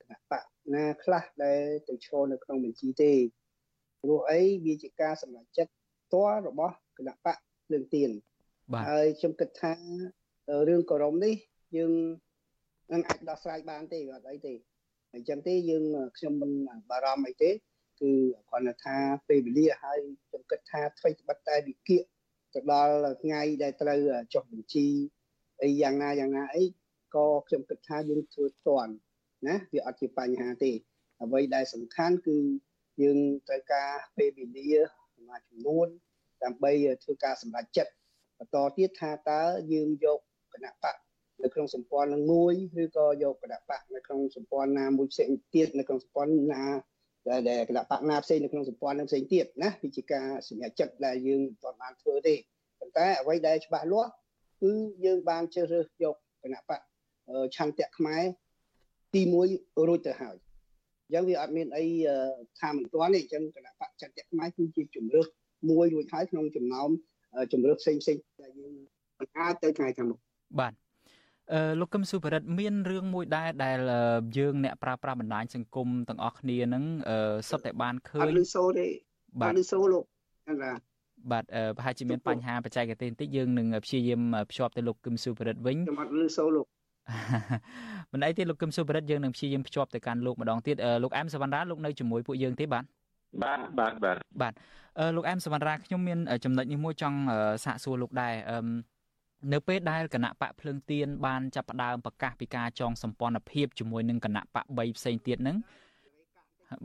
[0.00, 3.12] គណៈបកណាខ្លះដែលទៅឈរនៅក្នុងបញ្ជីទេ
[4.02, 5.72] ព្រោះអីវាជាការសម្រេចចិត្ត
[6.04, 8.31] ផ្ទាល់របស់គណៈបកភ្លើងទៀនបាទ
[8.90, 9.72] ហើយខ្ញុំគិតថា
[10.68, 11.34] រឿងករុំនេះ
[11.76, 11.92] យើង
[12.92, 14.54] នឹងអាចដោះស្រាយបានទេអត់អីទេ
[15.14, 15.84] អញ្ចឹងទេយើង
[16.16, 16.50] ខ្ញុំមិន
[16.90, 17.50] បារម្ភអីទេ
[18.00, 18.10] គឺ
[18.48, 18.96] គ្រាន់តែថា
[19.28, 19.98] ពេលវេលាហើយ
[20.28, 22.04] ខ្ញុំគិតថាថ្មីត្បិតតែវិគៀក
[22.54, 24.00] ទៅដល់ថ្ងៃដែលត្រូវ
[24.34, 24.86] ចុះបញ្ជី
[25.62, 26.64] អីយ៉ាងណាយ៉ាងណាអី
[27.14, 28.92] ក៏ខ្ញុំគិតថាយើងធ្វើតាន់
[29.46, 30.72] ណាវាអត់ជាបញ្ហាទេ
[31.22, 32.38] អ្វីដែលសំខាន់គឺ
[33.02, 33.18] យើង
[33.48, 34.88] ត្រូវការពេលវេលាស
[35.28, 35.88] មាចំនួន
[36.44, 37.92] ដើម្បីធ្វើការសម្រេចចិត្ត
[38.42, 39.40] បន្តទៀតថាតើ
[39.72, 40.18] យើងយក
[40.54, 40.96] គណៈបក
[41.42, 46.64] នៅក្នុងសម្ព័ន្ធនឹងមួយឬក៏យកគណៈបកនៅក្នុងសម្ព័ន្ធណាមួយផ្សេងទៀតនៅក្នុងសម្ព័ន្ធណា
[47.48, 52.34] ដែលគណៈបកណាផ្សេងនៅក្នុងសម្ព័ន្ធនឹងផ្សេងទៀតណាវិជាការសញ្ញាចិត្តដែលយើងមិនទាន់បានធ្វើទេ
[52.80, 54.10] ប៉ុន្តែអ្វីដែលច្បាស់លាស់
[54.62, 54.72] គឺ
[55.04, 56.80] យើងបានជ្រើសរើសយកគណៈបក
[57.56, 58.22] ឆន្ទៈខ្មែរ
[59.14, 59.22] ទី
[59.52, 60.36] 1រួចទៅហើយ
[61.06, 61.84] អញ្ចឹងវាអត់មានអី
[62.60, 65.26] ថាមិនទាន់ទេអញ្ចឹងគណៈបកឆន្ទៈខ្មែរគឺជាជំរើស
[65.70, 66.90] មួយរួចហើយក្នុងចំណោម
[67.52, 68.72] ជំរើសផ្សេងផ្សេងដែលយើង
[69.18, 70.18] បង្កើតទៅថ្ងៃខាងមុខ
[70.60, 70.72] បាទ
[71.52, 73.78] អឺលោកកឹមសុបរិទ្ធមានរឿងមួយដែរដែល
[74.38, 76.84] យើងអ្នកប្រើប្រាស់បណ្ដាញសង្គមទាំងអស់គ្នានឹង
[77.50, 78.86] សុទ្ធតែបានឃើញអត់លឺសូរទេ
[79.42, 80.04] អត់លឺសូរលោក
[80.44, 80.72] ហ្នឹងណា
[81.32, 81.44] បាទ
[81.76, 84.20] ប្រហែលជាមានបញ្ហាបច្ចេកទេសបន្តិចយើងនឹងព្យាយាម
[84.50, 86.66] ភ្ជាប់ទៅលោកគឹមសុបរិទ្ធវិញខ្ញុំអត់លឺសូរលោក
[88.12, 92.84] មិនអីទេលោកគឹមសុបរិទ្ធយើងនឹងព្យាយាមភ្ជាប់ទៅកាន់លោកម្ដងទៀតលោកអែមសវណ្ណរាលោកនៅជាមួយពួកយើងទេបាទ
[93.42, 94.52] បាទបាទបាទបាទ
[95.16, 97.18] លោកអែមសវណ្ណរាខ្ញុំមានចំណុចនេះមួយចង់
[97.64, 98.58] សាកសួរលោកដែរអឺ
[99.52, 105.56] នៅពេលដែលគណៈបកភ្លើងទៀនបានចាប់ផ្ដើមប្រកាសពីការចងសម្ព័ន្ធភាពជាមួយនឹងគណៈបក3ផ្សេងទៀតហ្នឹង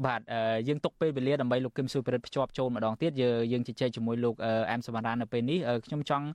[0.05, 0.21] បាទ
[0.67, 3.11] យើងទុកពេលវេលាដើម្បីលោកគឹមសុពិរិទ្ធភ្ជាប់ចូលម្ដងទៀត
[3.51, 4.35] យើងជជែកជាមួយលោក
[4.71, 6.25] អែមសវណ្ណរានៅពេលនេះខ្ញុំចង់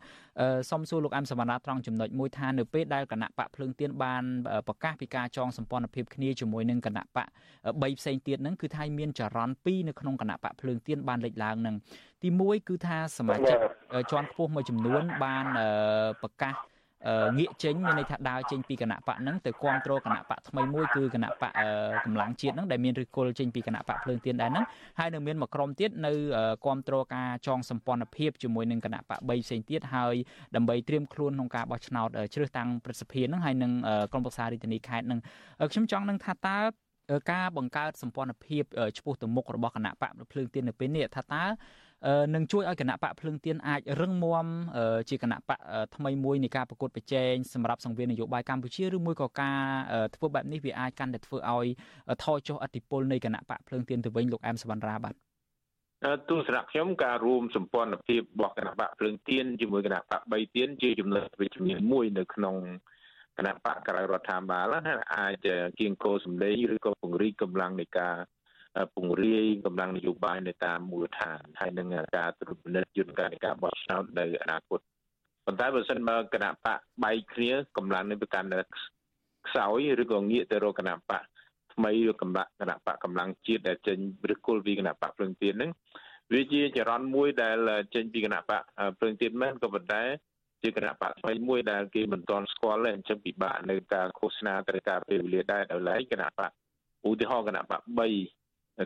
[0.70, 4.22] សុំសួរលោកអែមសវណ្ណរាត្រង់ចំណុចមួយថានៅពេលដែលគណៈបកភ្លើងទៀនបាន
[4.68, 7.28] ប្រកាសពីការចងសម្ព័ន្ធភាពគ្នាជាមួយនឹងគណៈបក
[7.62, 11.76] 3ផ្សេងទៀតហ្នឹងគឺថាមានចរន្ត2នៅក្នុងគណៈបកភ្លើងទៀនបានលេចឡើងហ្នឹង
[12.22, 13.58] ទី1គឺថាសមាជិក
[14.10, 15.44] ជាន់ខ្ពស់មួយចំនួនបាន
[16.22, 16.54] ប្រកាស
[17.38, 21.52] ងាកចេញមានន័យថាដើរចេញពីគណៈបកហ្នឹងទៅគ្រប់គ្រងគណៈបកថ្មីមួយគឺគណៈបក
[22.04, 24.64] កម្លាំងជាតិហ្នឹងដែលមានឫសគល់ចេញពីគណៈបកភ្លើងទៀនដែរហ្នឹង
[24.98, 26.12] ហើយនៅមានមួយក្រុមទៀតនៅ
[26.64, 30.14] គ្រប់គ្រងការចងសម្ព័ន្ធភាពជាមួយនឹងគណៈបក3ផ្សេងទៀតហើយ
[30.56, 33.72] ដើម្បីត្រៀមខ្លួនក្នុងការបោះឆ្នោតជ្រើសតាំងប្រសិទ្ធភាពហ្នឹងហើយនឹង
[34.12, 35.20] ក្រុមប្រឹក្សារាជធានីខេត្តហ្នឹង
[35.72, 36.58] ខ្ញុំចង់នឹងថាតើ
[37.32, 38.64] ការបង្កើតសម្ព័ន្ធភាព
[38.96, 41.44] ឆ្ពោះទៅមុខរបស់គណៈបកភ្លើងទៀននៅពេលនេះថាតើ
[42.34, 44.46] នឹងជួយឲ្យគណៈបកភ្លើងទៀនអាចរឹងមាំ
[45.10, 45.58] ជាគណៈបក
[45.96, 49.60] ថ្មីមួយនៃការប្រកួតប្រជែងសម្រាប់សង្វៀននយោបាយកម្ពុជាឬមួយក៏ការ
[50.16, 51.66] ធ្វើបែបនេះវាអាចកាន់តែធ្វើឲ្យ
[52.24, 55.14] ថយចុះអធិបុលនៃគណៈបកភ្លើងទៀនទៅវិញលោកអែមសវណ្ណរាបាទ
[56.28, 62.56] ទស្សនៈខ្ញុំការរួមសម្ព័ន្ធភាពរបស់គណៈបកភ្លើងទៀនជាមួយគណៈបក3ទៀនជាចំណុចវិជ្ជមានមួយនៅក្នុង
[63.38, 65.46] គណៈបកក្រៅរដ្ឋាភិបាលណាអាច
[65.78, 68.16] គៀងគោសម្លេងឬក៏ពង្រីកកម្លាំងនៃការ
[68.94, 74.80] ពង្រាយកម្លាំងនយោបាយនៅតាមមូលដ្ឋានហើយនឹងការត្រួតពិនិត្យយន្តការនៃការបោះឆ្នោតនៅអនាគត
[75.46, 78.48] ប៉ុន្តែបើសិនបើគណៈបកបែកគ្នាកម្លាំងនេះប្រកាន់
[79.46, 81.22] ខ្សោយឬក៏ងាកទៅរកគណៈបក
[81.74, 83.98] ថ្មីឬកម្លាំងគណៈបកកម្លាំងជាតិដែលចេញ
[84.32, 85.70] ឬគល់ពីគណៈបកភ្លឹងទៀនហ្នឹង
[86.32, 87.56] វាជាចរន្តមួយដែល
[87.94, 88.62] ចេញពីគណៈបក
[88.98, 90.02] ភ្លឹងទៀនមែនក៏ប៉ុន្តែ
[90.62, 96.50] ជាគណៈបកថ្មីមួយដែលគេមិនទាន់ស្គាល់ទេអញ្ចឹងពិបាកនៅការឃោសនាទៅការពេលវេលាដែរដោយឡែកគណៈបក
[97.08, 98.41] ឧទាហរណ៍គណៈបក3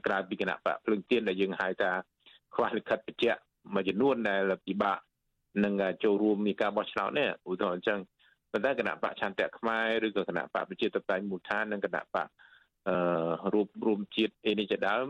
[0.07, 1.91] ក្រៅពីគណៈបកភ្លើងទៀនដែលយើងហៅថា
[2.55, 3.41] ខ្វះលិខិតបញ្ជាក់
[3.75, 4.99] មួយចំនួនដែលពិបាក
[5.65, 5.75] នឹង
[6.05, 7.99] ចូលរួមនៃការបោះឆ្នោតនេះឧទាហរណ៍អញ្ចឹង
[8.53, 12.29] ប៉ុន្តែគណៈបកឆន្ទៈខ្មែរឬក៏គណៈបកប្រជាធិបតេយ្យមូលដ្ឋាននិងគណៈបក
[12.89, 12.97] អឺ
[13.55, 15.09] រូបរួមជាតិអីនេះជាដើម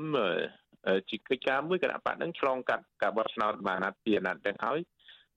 [1.11, 4.79] ជាកិច្ចការមួយគណៈបកនឹងឆ្លងកាត់ការបោះឆ្នោតបានអាណត្តិពីអាណត្តិទាំងហើយ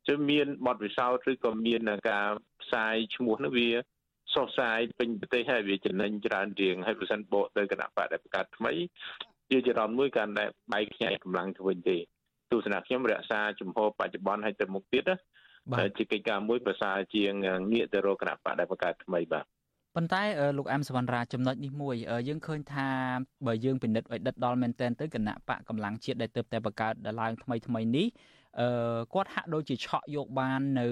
[0.07, 2.27] ជិះមានបទពិសោធន៍ឬក៏មានការ
[2.61, 3.69] ផ្សាយឈ្មោះនោះវា
[4.33, 8.73] សុសសាយពេញប្រទេសហើយវាចំណេញច្រើនរៀងហើយប្រសិនបកទៅគណៈបកដែលបង្កើតថ្មី
[9.49, 11.97] ជាចរន្តមួយកាន់តែបែកខ្ញែកកម្លាំងទៅវិញទេ
[12.51, 15.17] ទស្សនៈខ្ញុំរក្សាជំហរបច្ចុប្បន្នឲ្យទៅមុខទៀតណា
[15.97, 17.31] ជាកិច្ចការមួយប្រសើរជាង
[17.71, 19.45] ងាកទៅរកគណៈបកដែលបង្កើតថ្មីបាទ
[19.95, 20.23] ប៉ុន្តែ
[20.57, 21.95] លោកអែមសវណ្ណរាចំណុចនេះមួយ
[22.27, 22.87] យើងឃើញថា
[23.45, 28.07] បើយើងពិនិត្យឲ្យដិតដល់មែនតែនទៅគណៈបកកម្លាំងជាតិដែលទៅតែបង្កើតឡើងថ្មីថ្មីនេះ
[28.59, 30.87] អឺគាត់ហាក់ដូចជាឆក់យកបាននៅ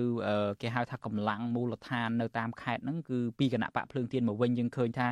[0.62, 5.08] គេហៅថាកម្លាំងមូលដ្ឋាននៅតាមខេត្តហ្នឹងគឺពីគណៈបកភ្លើងទៀនមកវិញយើងឃើញថា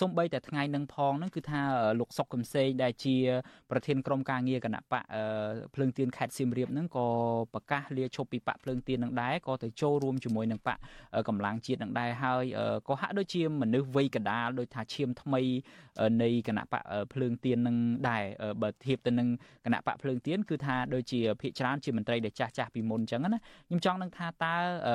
[0.00, 1.60] សំបីតែថ្ងៃនឹងផងហ្នឹងគឺថា
[2.00, 3.16] លោកសុកកំសែងដែលជា
[3.70, 5.04] ប្រធានក្រុមការងារគណៈបក
[5.74, 7.06] ភ្លើងទៀនខេត្តសៀមរាបហ្នឹងក៏
[7.54, 10.78] ប្រកាសលាឈប់ពីបកភ្លើងទៀននឹងដែរក៏ទៅចូលរួមជាមួយនឹងបក
[11.28, 12.44] កម្លាំងជាតិនឹងដែរហើយ
[12.88, 15.42] ក៏ហាក់ដូចជាមនុស្សវ័យកដាលដោយថាឈាមថ្មី
[16.22, 16.82] នៃគណៈបក
[17.12, 17.76] ភ្លើងទៀននឹង
[18.08, 18.24] ដែរ
[18.62, 19.28] បើធៀបទៅនឹង
[19.64, 24.54] គណៈបកភ្លើងទៀនគឺថាដូចជាភាកច្រើនជាមន្ត្រីដែលចាស់ចាស់ពីមុនអញ្ចឹងណាខ្ញុំចង់នឹងថាតើ
[24.88, 24.90] អ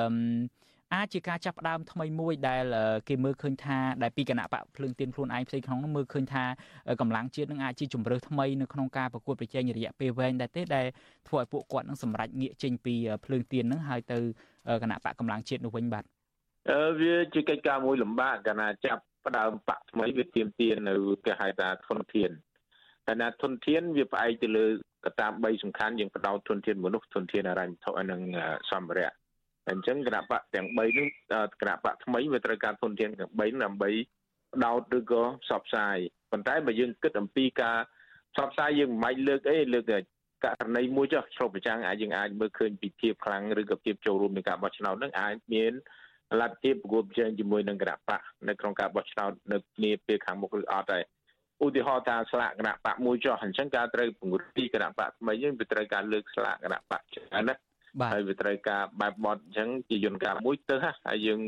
[0.94, 2.64] អាចជាការចាប់ផ្ដើមថ្មីមួយដែល
[3.08, 6.44] គេមើលឃើញថាដែលពីគណៈបកភ្លើងទៀនខ្លួនឯងផ្ទៃក្នុងនោះមើលឃើញថា
[7.00, 10.86] កម្លាំងជាតិនឹងអាចជាជំរើសថ្មីនៅក្នុងការប្រកួតប្រជែងរយៈពេលវែងដែរទេដែល
[11.28, 14.18] ធ្វើឲ្យពួកគាត់នឹងសម្រេចងាកចេញពីភ្លើងទៀននឹងហើយទៅ
[14.82, 16.04] គណៈបកកម្លាំងជាតិនោះវិញបាទ
[16.70, 22.30] អឺវាជាកិច្ចការមួយលំបាកកាលណាចាប់ផ្ដើមបកថ្មីវាទៀមទាននៅគេហៅថាធនធាន
[23.06, 24.66] ហើយណាធនធានវាផ្អែកទៅលើ
[25.04, 28.20] កត្តា3សំខាន់យើងបដោតធនធានមនុស្សធនធានអរញ្ញវត្ថុនិង
[28.70, 29.12] សម្ភារៈ
[29.70, 31.08] អញ្ចឹងគណៈបកទាំង3នេះ
[31.60, 33.90] គណៈបកថ្មីវាត្រូវការធនធានទាំង3ដើម្បី
[34.52, 35.96] បដោតឬក៏ផ្សព្វផ្សាយ
[36.30, 37.78] ប៉ុន្តែបើយើងគិតអំពីការ
[38.34, 39.84] ផ្សព្វផ្សាយយើងមិនបាច់លើកអីលើក
[40.44, 45.72] ករណីមួយចុះឆ្លុះប្រចាំងអាចយើងអាចមើលឃើញពីភាពខ្លាំងឬក៏ភាពចូលរួមនៃការបោះឆ្នោតនឹងអាចមាន
[46.40, 51.02] លទ្ធភាពប្រកួតប្រជែងជាមួយនឹងគណៈបកនៅក្នុងការបោះឆ្នោតនៅនាពេលខាងមុខឬអត់ដែរ
[51.64, 57.56] ឧទាហរណ៍ថាស្លាកគណៈបកមួយចុះអញ្ចឹងការត្រូវពង្រឹងពីគណៈបកថ្មីយើងវាត្រូវការលើកស្លាកគណៈបកច្រើនណា
[58.12, 60.74] ហើយវាត្រូវការបែបបត់អញ្ចឹងជាយន្តការមួយទៅ
[61.06, 61.40] ហើយយើង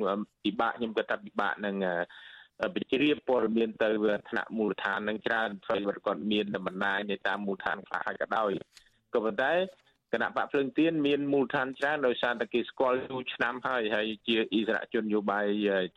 [0.45, 1.77] ពិបាកខ្ញុំគិតថាពិបាកនឹង
[2.75, 3.89] វិជ្រាបព័ត៌មានទៅ
[4.31, 8.51] ថ្នាក់មូលដ្ឋាននឹងច្រើនព្រោះគាត់មានបណ្ដាញនៅតាមមូលដ្ឋានខ្លះហើយក៏ដោយ
[9.15, 9.53] ក៏ប៉ុន្តែ
[10.13, 15.47] គណៈបកភ្លើងទៀនមានមូលដ្ឋានច្រើនដោយសារតែគេស្គាល់យូរឆ្នាំហើយហើយជាអិសរាជជននយោបាយ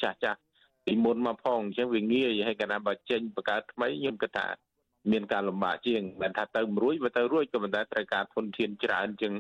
[0.04, 0.40] ចាស់ចាស់
[0.86, 4.48] ពីមុនមកផងអញ្ចឹងវាងាយហើយគណៈបើចេញបង្កើតថ្មីខ្ញុំគិតថា
[5.12, 9.34] មានការលំបាកជាងមិនថាទៅមួយរួចបើទៅរួចក៏ប៉ុន្តែត្រូវការធនធានច្រើនជាង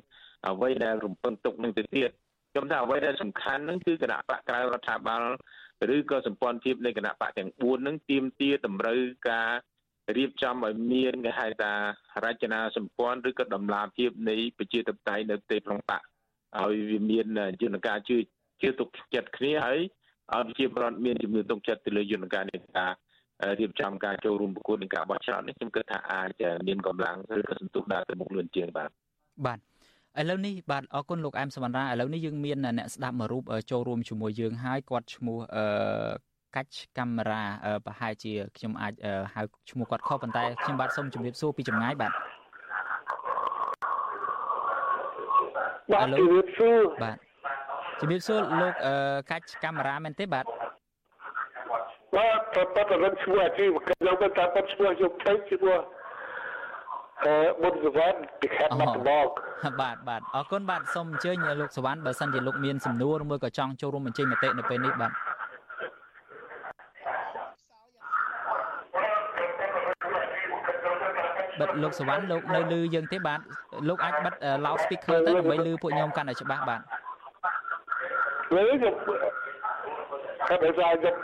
[0.47, 2.09] អ្វីដែលរំពឹងទុកនឹងទៅទៀត
[2.51, 5.21] ខ្ញុំថាអ្វីដែលសំខាន់ហ្នឹងគឺគណៈបកក្រៅរដ្ឋាភិបាល
[5.95, 9.49] ឬក៏សម្ព័ន្ធភាពនៃគណៈបកទាំង4ហ្នឹងទៀមទាតម្រូវការ
[10.17, 11.73] រៀបចំឲ្យមានគេហៅថា
[12.25, 16.01] រចនាសម្ព័ន្ធឬក៏ដំណាភាពនៃប្រជាធិបតេយ្យនៅប្រទេសក្នុងបក
[16.59, 17.25] ឲ្យវាមាន
[17.61, 18.17] យន្តការជឿ
[18.61, 19.79] ជឿទុកចិត្តគ្នាហើយ
[20.33, 22.91] ឲ្យប្រជាពលរដ្ឋមានជំនឿទុកចិត្តទៅលើយន្តការនៃការ
[23.59, 26.29] រៀបចំការចូលរួមប្រកួតនឹងការបោះឆ្នោតនេះខ្ញុំគិតថាអាច
[26.67, 28.89] មានកម្លាំងឬក៏សន្ទុះដើរទៅមុខលឿនជាងបាទ
[29.45, 29.59] បាទ
[30.19, 35.65] ឥឡូវនេះបាទអរគុណលោកអែមសវណ្ណរាឥឡូវនេះយើងមានអ្នកស្ដាប់មួយរូបចូលរួមជាមួយយើងហើយគាត់ឈ្មោះអឺ
[36.55, 37.43] កាច់កាមេរ៉ា
[37.85, 38.93] ប្រហែលជាខ្ញុំអាច
[39.33, 42.11] ហៅឈ្មោះគាត់ខុសប៉ុន្តែខ្ញុំបាទសូមជម្រាបសួរពីចម្ងាយបាទ
[45.93, 47.17] បាទជម្រាបសួរបាទ
[47.99, 48.73] ជំរាបសួរលោក
[49.31, 50.45] កាច់កាមេរ៉ាមែនទេបាទ
[52.15, 55.77] បាទតើតើរឹងឈ្មោះអាជីវកម្មខ្ញុំទៅតាមឈ្មោះយកទៅឈ្មោះ
[57.25, 59.25] អឺមុនសវណ្ណពីខេត្តបាត់ដំបង
[59.81, 65.11] បាទបាទអរគុណបាទសូមអញ្ជើញលោកសវណ្ណបើសិនជាលោកមានសំណួរមួយក៏ចង់ចូលរួមបញ្ចេញមតិនៅពេលនេះបាទ
[71.59, 73.39] បិទលោកសវណ្ណលោកនៅលឺយើងទេបាទ
[73.89, 74.33] លោកអាចបិទ
[74.65, 76.81] loud speaker ទៅដើម្បីលឺពួកខ្ញុំកាន់តែច្បាស់បាទ
[78.53, 81.15] លើខ្ញុំគាត់ឲ្យខ្ញុំ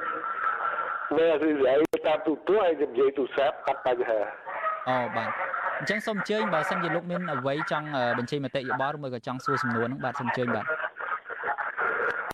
[1.17, 1.73] លើរីរៃ
[2.07, 4.19] តាមទូទួឲ្យខ្ញុំនិយាយទូរស័ព្ទកាត់បញ្ហា
[4.89, 5.29] អូបាទ
[5.79, 10.65] អញ្ចឹងសូមអញ្ជើញបើសិនជាលោកមានអ្វីចង់បញ្ចេញមតិយោបល់ឬមួយក៏ចង់សួរសំណួរហ្នឹងបាទសូមអញ្ជើញបាទ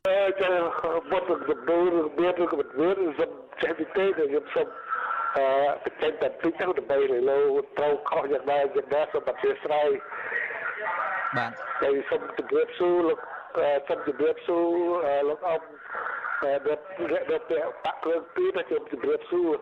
[0.07, 0.49] អឺចា
[1.11, 3.31] បុតសំណួរមានឬក៏មិនមានសូម
[3.61, 4.67] ចេះពីទេខ្ញុំសូម
[5.37, 5.47] អឺ
[5.83, 6.97] បញ្ចេញតែពីទៅដើម្បី
[7.29, 7.39] លើ
[7.77, 9.89] ត្រូវខុសយ៉ាងណាយ៉ាងណាសូមអធិស្ឋាន
[11.37, 13.19] បាទហើយសូមជម្រាបសួរលោក
[13.57, 15.61] សូមជម្រាបសួរលោកអ៊ំ
[16.43, 19.57] ដែលដែលបាក់គ្រឿងពីរខ្ញុំជម្រាបសួរ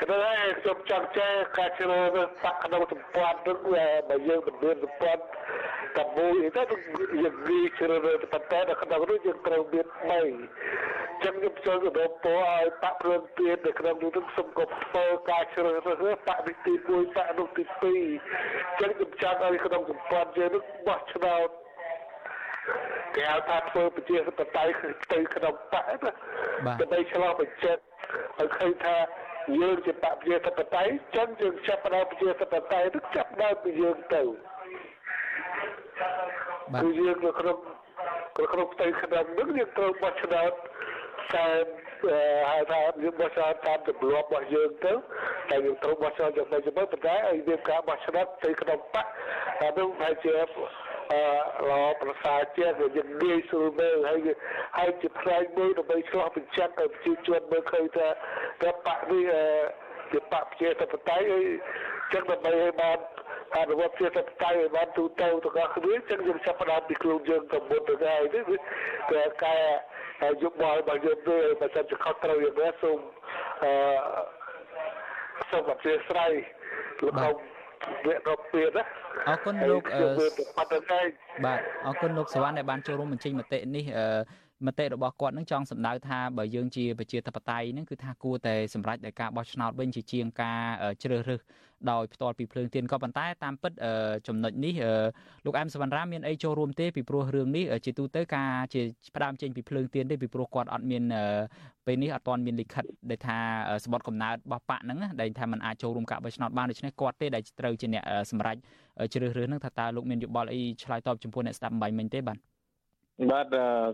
[0.00, 3.58] ខ្ញុំហើយខ្ញុំចង់ចេះការជ្រើសរើសបាក់ក្នុងសម្ព័ន្ធនឹង
[4.08, 5.22] បើយើងមិនមានសម្ព័ន្ធ
[5.96, 6.80] តែមួយទេយើង
[7.12, 9.86] និយាយជ្រើសរើសប៉ុន្តែនៅក្នុងនោះយើងត្រូវមាន
[10.54, 21.48] 3ចឹងខ្ញុំចូលទៅពរឲ្យបាក់គ្រឿងពីរនៅក្នុងនោះនឹងសូមកុំធ្វើការជ្រើសរើសបាក់នេះទី1បាក់នោះទី2ចឹងខ្ញុំចង់ឲ្យក្នុងសម្ព័ន្ធយើងនឹងបោះឆ្នោត
[23.14, 24.72] គេហៅថាធ្វើប្រជាធិបតេយ្យ
[25.12, 25.94] ទៅក្នុងបកណា
[26.80, 27.80] ដើម្បីឆ្លោះបញ្ជាក់
[28.38, 28.96] ឲ្យឃើញថា
[29.60, 34.22] យើងជាបកប្រជាធិបតេយ្យចឹងយើងចាប់ផ្ដើមប្រជាធិបតេយ្យនឹងចាប់ដើមពីយើងទៅ
[36.82, 37.58] គឺយើងនៅក្នុង
[38.36, 40.52] ក្នុងផ្ទៃក្នុងនឹងយើងត្រូវបោះឆ្នោត
[41.34, 41.62] តាម
[42.50, 44.92] ហៅថាយើងបោះឆ្នោតតាមទម្លាប់របស់យើងទៅ
[45.50, 49.06] តែយើងត្រូវបោះឆ្នោតយ៉ាងម៉េចទៅប៉ុន្តែឲ្យមានការបោះឆ្នោតទៅក្នុងបក
[49.62, 50.32] អានោះប្រហែលជា
[51.68, 54.18] ល្អប្រសើរជាងយើងងាយស្រួលមើលហើយ
[54.78, 58.08] ហើយជាផ្នែកមួយដើម្បីឆ្លោះបញ្ចាំងឲ្យប្រជាជនមើលឃើញថា
[58.62, 59.22] ថាបកនេះ
[60.12, 61.44] ជាបកប្រជាធិបតេយ្យហើយ
[62.12, 62.98] ចឹងដើម្បីឲ្យបាន
[63.56, 68.42] អនុវត្តជាធិបតេយ្យឲ្យបានទូទៅទាំងអស់គ្នាចឹងយើងចាប់ផ្ដើមពីខ្លួនយើងទៅមុនទៅហើយនេះ
[69.10, 69.60] គឺការ
[70.42, 72.98] យុបល់របស់យើងទៅបើសិនជាខុសត្រូវយ៉ាងណាសូម
[73.62, 73.72] អឺ
[75.50, 76.30] សូមអធិស្ឋាន
[77.02, 77.34] លោកអ៊ំ
[78.06, 78.84] វគ្គរកពៀនណា
[79.28, 79.82] អរគុណលោក
[81.44, 83.84] បាទអរគុណលោកសវណ្ណដែលបានចូលរួមបញ្ចេញមតិនេះ
[84.66, 90.60] មតិរបស់គាត់នឹងចង់សម្ដៅថាបើយើងជាប្រជាធិបតេយ្យនឹងគឺថាគួរតែសម្រេចដោយការបោះឆ្នោតវិញជាជាងការ
[91.02, 91.40] ជ្រើសរើស
[91.90, 93.72] ដោយផ្ទាល់ពីភ្លើងទៀនក៏ប៉ុន្តែតាមពិត
[94.28, 94.74] ចំណុចនេះ
[95.44, 98.80] លោកអែមសវណ្ណរាមានអីចូលរួមទេពីព្រោះរឿងនេះជាទូទៅការជា
[99.16, 101.02] ផ្ដើមចេញពីភ្លើងទៀនទេពីព្រោះគាត់អត់មាន
[101.86, 103.38] ពេលនេះអត់ទាន់មានលិខិតដែលថា
[103.84, 108.56] សម្បត្តិកំណើតរបស់បកហ្នឹងដែលថាมันអាចចូលរួមការបោះឆ្នោតបានដូច្នេះគាត់ទេដែលត្រូវជាអ្នកសម្រេច
[109.12, 112.38] ជ្រើសរើសហ្នឹងថាតើលោកមានយោបល់អីឆ្លើយតបចំពោះអ្នកស្ដាប់អំបញ្ញមិញទេបាទ
[113.30, 113.46] បាទ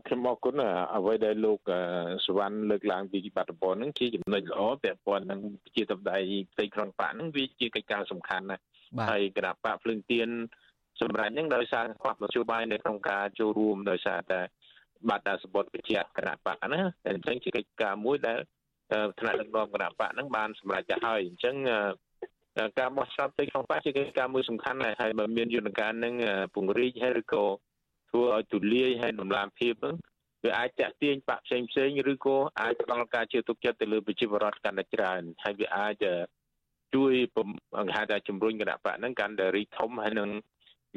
[0.07, 0.55] ខ្ញុំអរគុណ
[0.96, 1.59] អ្វីដែលលោក
[2.26, 5.40] សវណ្ណលើកឡើងពីបាតុភូតហ្នឹងជាចំណុចល្អពាក់ព័ន្ធនឹង
[5.76, 6.18] ជាតបដៃ
[6.53, 8.62] ផ្ទៃក្នុងបកហ្នឹងវាជាកិច្ចការសំខាន់ណាស់
[9.11, 10.28] ហើយគណៈបកភ្លើងទៀន
[11.01, 14.40] សម្រាប់ហ្នឹងដោយសារខ្វះមធ្យោបាយនៅក្នុងការចូលរួមដោយសារតែ
[15.09, 18.38] បាត់តែសម្បត្តិវិជាគណៈបកណាតែអញ្ចឹងជាកិច្ចការមួយដែល
[19.20, 21.57] ថ្នាក់ដឹកនាំគណៈបកហ្នឹងបានសម្រេចទៅហើយអញ្ចឹង
[22.78, 26.14] ការបោះឆ្នោតផ្ទៃក្នុងបកជាកិច្ចការមួយសំខាន់ដែរហើយបើមានយន្តការនឹង
[26.55, 27.44] ពង្រីកហើយឬក៏
[28.11, 29.96] ធ្វើឲ្យទូលាយហើយដំណាភាពហ្នឹង
[30.44, 36.05] វាអាចតាក់ទាញបាក់ផ្សេងផ្សេងឬក៏អាចផ្ដល់ការជឿទុកចិត្តទៅលើប្រជាពលរដ្ឋកាន់តែច្រើនហើយវាអាច
[36.94, 37.38] ជួយប
[37.84, 40.30] ង្ហាញថាជំរុញគណៈបកហ្នឹងកាន់តែរីកធំហើយនឹង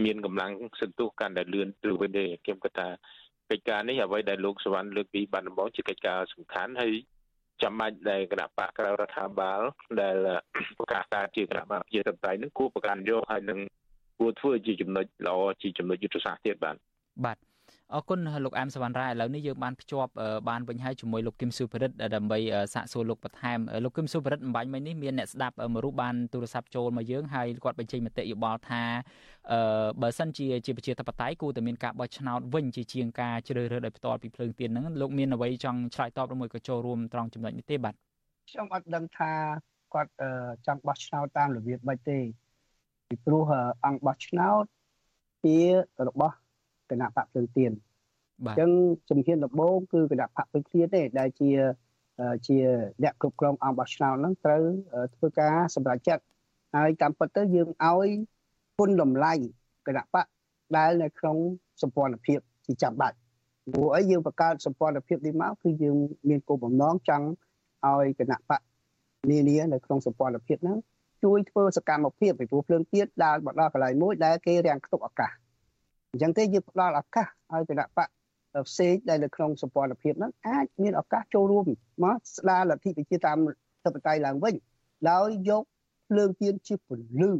[0.03, 0.51] មានកម្លាំង
[0.81, 2.87] សន្ទុះកាន់តែលឿនទៅវិញទេខ្ញុំគិតថា
[3.49, 6.93] កិច្ចការនេះអ្វីដែលលោកសវណ្ណលើកពីបានដំបូងជាកិច្ចការសំខាន់ហើយ
[7.64, 9.61] ចាំបាច់ដែលគណៈបកក្រៅរដ្ឋាភិបាល
[10.01, 10.16] ដែល
[10.78, 13.59] ប្រកាសការជាគណៈបកជាតបតៃនឹងគួរប្រកាន់យកហើយនឹង
[14.20, 16.76] គួរធ្វើជាចំណុចល្អជាចំណុចយុទ្ធសាស្ត្រទៀតបាទ
[17.26, 17.38] បាទ
[17.95, 20.11] អរគុណលោកអែមសវណ្ណរាឥឡូវនេះយើងបានភ្ជាប់
[20.49, 22.39] បានវិញហើយជាមួយលោកគឹមសុភរិទ្ធដើម្បី
[22.73, 28.83] សាកសួរលោកបន្ថែមលោកគឹមសុភរិទ្ធអំបញ្ញមិញនេះមានអ្នកស្ដាប់មួយរូបបានទូរស័ព្ទចូលមកយើងហើយគាត់បញ្ចេញមតិយោបល់ថា
[29.51, 37.93] អឺបើសិនជាជាប្រជាធិបតេយ្យគួរតែមានការបោះឆ្នោតវិញជាជាងការជ្រើសរើសដោយផ្ទាល់ពីភ្លើងទៀនហ្នឹងលោកមានអ្វីចង់ឆ្លើយតបឬមួយក៏ចូលរួមត្រង់ចំណុចនេះទេបាទ
[38.49, 39.31] ខ្ញុំអត់ដឹងថា
[39.93, 40.11] គាត់
[40.67, 42.19] ចង់បោះឆ្នោតតាមរបៀបម៉េចទេ
[43.07, 43.43] ពីព្រោះ
[43.85, 44.63] អង្គបោះឆ្នោត
[45.43, 45.57] ជា
[46.07, 46.35] របស់
[46.93, 47.71] គណៈបកភ្លើងទៀន
[48.41, 48.71] អញ្ចឹង
[49.09, 51.49] ជំហានដំបូងគឺគណៈបកភ្លើងទៀនទេដែលជា
[52.47, 52.57] ជា
[53.03, 54.63] អ្នកគ្រប់គ្រងអង្គបោះឆ្នោតហ្នឹងត្រូវ
[55.15, 56.23] ធ្វើការសម្រេចចិត្ត
[56.75, 58.09] ហើយតាមពិតទៅយើងឲ្យ
[58.77, 59.33] គុណតម្លៃ
[59.87, 60.25] គណៈបក
[60.77, 61.37] ដែលនៅក្នុង
[61.81, 63.17] សម្ព័ន្ធភាពជាចាំបាច់
[63.71, 65.95] ព្រោះអីយើងបង្កើតសម្ព័ន្ធភាពនេះមកគឺយើង
[66.29, 67.25] មានគោលបំណងចង់
[67.85, 68.61] ឲ្យគណៈបក
[69.31, 70.77] នានានៅក្នុងសម្ព័ន្ធភាពហ្នឹង
[71.23, 75.31] ជួយធ្វើសកម្មភាពពីព្រោះភ្លើងទៀនដើរមកដល់កន្លែងមួយដែលគេរាំងខ្ទប់ឱកាស
[76.14, 78.09] អញ្ចឹងទេយើងផ្ដល់ឱកាសឲ្យគណៈបក
[78.68, 81.66] ផ្សេងដែលនៅក្នុងសម្ព័ន្ធភាពហ្នឹងអាចមានឱកាសចូលរួម
[82.03, 83.38] មកស្ដារលទ្ធិប្រជាតាម
[83.84, 84.55] ធិបតេយ្យឡើងវិញ
[85.11, 85.64] ដោយយក
[86.09, 87.32] ភ្លើងទៀនជាពលឺ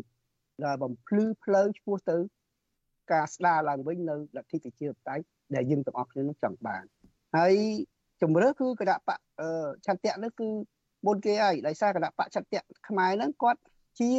[0.66, 2.18] ដែលបំភ្លឺផ្លូវឆ្ពោះទៅ
[3.12, 5.24] ការស្ដារឡើងវិញនៅលទ្ធិប្រជាធិបតេយ្យ
[5.56, 6.84] ដែលយើងទាំងអស់គ្នានឹងចង់បាន
[7.38, 7.56] ហើយ
[8.22, 9.20] ជំរឿគឺគណៈបក
[9.86, 10.48] ឆន្ទៈនេះគឺ
[11.08, 13.60] មុនគេហើយដោយសារគណៈបកឆន្ទៈខ្មែរហ្នឹងគាត់
[14.00, 14.12] ជា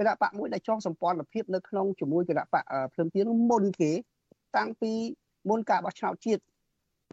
[0.06, 3.92] ណៈបកមួយដែលចងសម្ព័ន្ធភាពនៅក្នុងជាមួយគណៈបកភ្លឹមទៀនមុនគេ
[4.56, 4.92] តាំងពី
[5.48, 6.42] មុនការបោះឆ្នោតជាតិ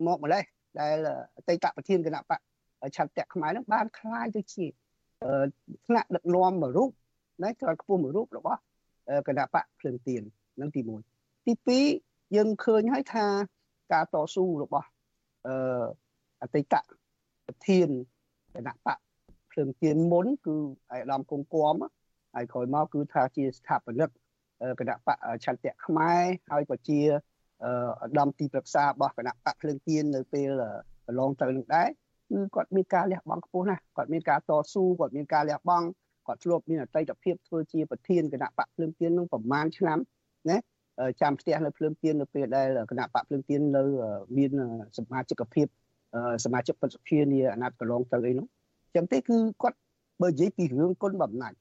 [0.07, 0.43] មកម្លេះ
[0.79, 0.97] ដែល
[1.37, 2.39] អតីតប្រធានគណៈបក
[2.95, 4.65] ឆន្ទៈខ្មែរនឹងបានคล้ายទៅជា
[5.87, 6.89] ថ្នាក់ដឹកនាំមួយរូប
[7.43, 8.59] ណាក្រោយខ្ពស់មួយរូបរបស់
[9.27, 10.23] គណៈបកភ្លឹងទៀន
[10.61, 13.25] នឹងទី1ទី2យើងឃើញហើយថា
[13.93, 14.87] ការតស៊ូរបស់
[15.47, 15.85] អឺ
[16.41, 16.75] អតីត
[17.47, 17.89] ប្រធាន
[18.55, 18.97] គណៈបក
[19.51, 20.55] ភ្លឹងទៀនមុនគឺ
[20.91, 21.75] អាយដាមគង្គគំ
[22.34, 24.10] ហើយក្រោយមកគឺថាជាស្ថាបនិក
[24.80, 27.00] គណៈបកឆន្ទៈខ្មែរហើយក៏ជា
[28.02, 30.50] ឧត្តមទីប្រឹក្សារបស់គណៈបកភ្លើងទៀននៅពេល
[31.06, 31.88] កន្លងទៅនឹងដែរ
[32.30, 35.86] គឺគាត់មានការលះបង់ខ្ពស់ណាស់គាត់មានការតស៊ូគាត់មានការលះបង់
[36.26, 39.98] គាត់ធ្លាប់មានអតីតភាពធ្វើជាប្រធានគណៈបកភ្លើងទៀននឹងប្រមាណឆ្នាំ
[40.50, 40.58] ណា
[41.20, 43.82] ចាំផ្ទះនៅភ្លើងទៀននៅពេលដែលគណៈបកភ្លើងទៀននៅ
[44.36, 44.50] មាន
[44.98, 45.66] សមាជិកភាព
[46.44, 48.46] សមាជិកប្រសិទ្ធិនាអាណត្តិកន្លងទៅអីនោះ
[48.94, 49.78] ចឹងទេគឺគាត់
[50.22, 51.56] បើនិយាយពីរឿងគុណបំណាច់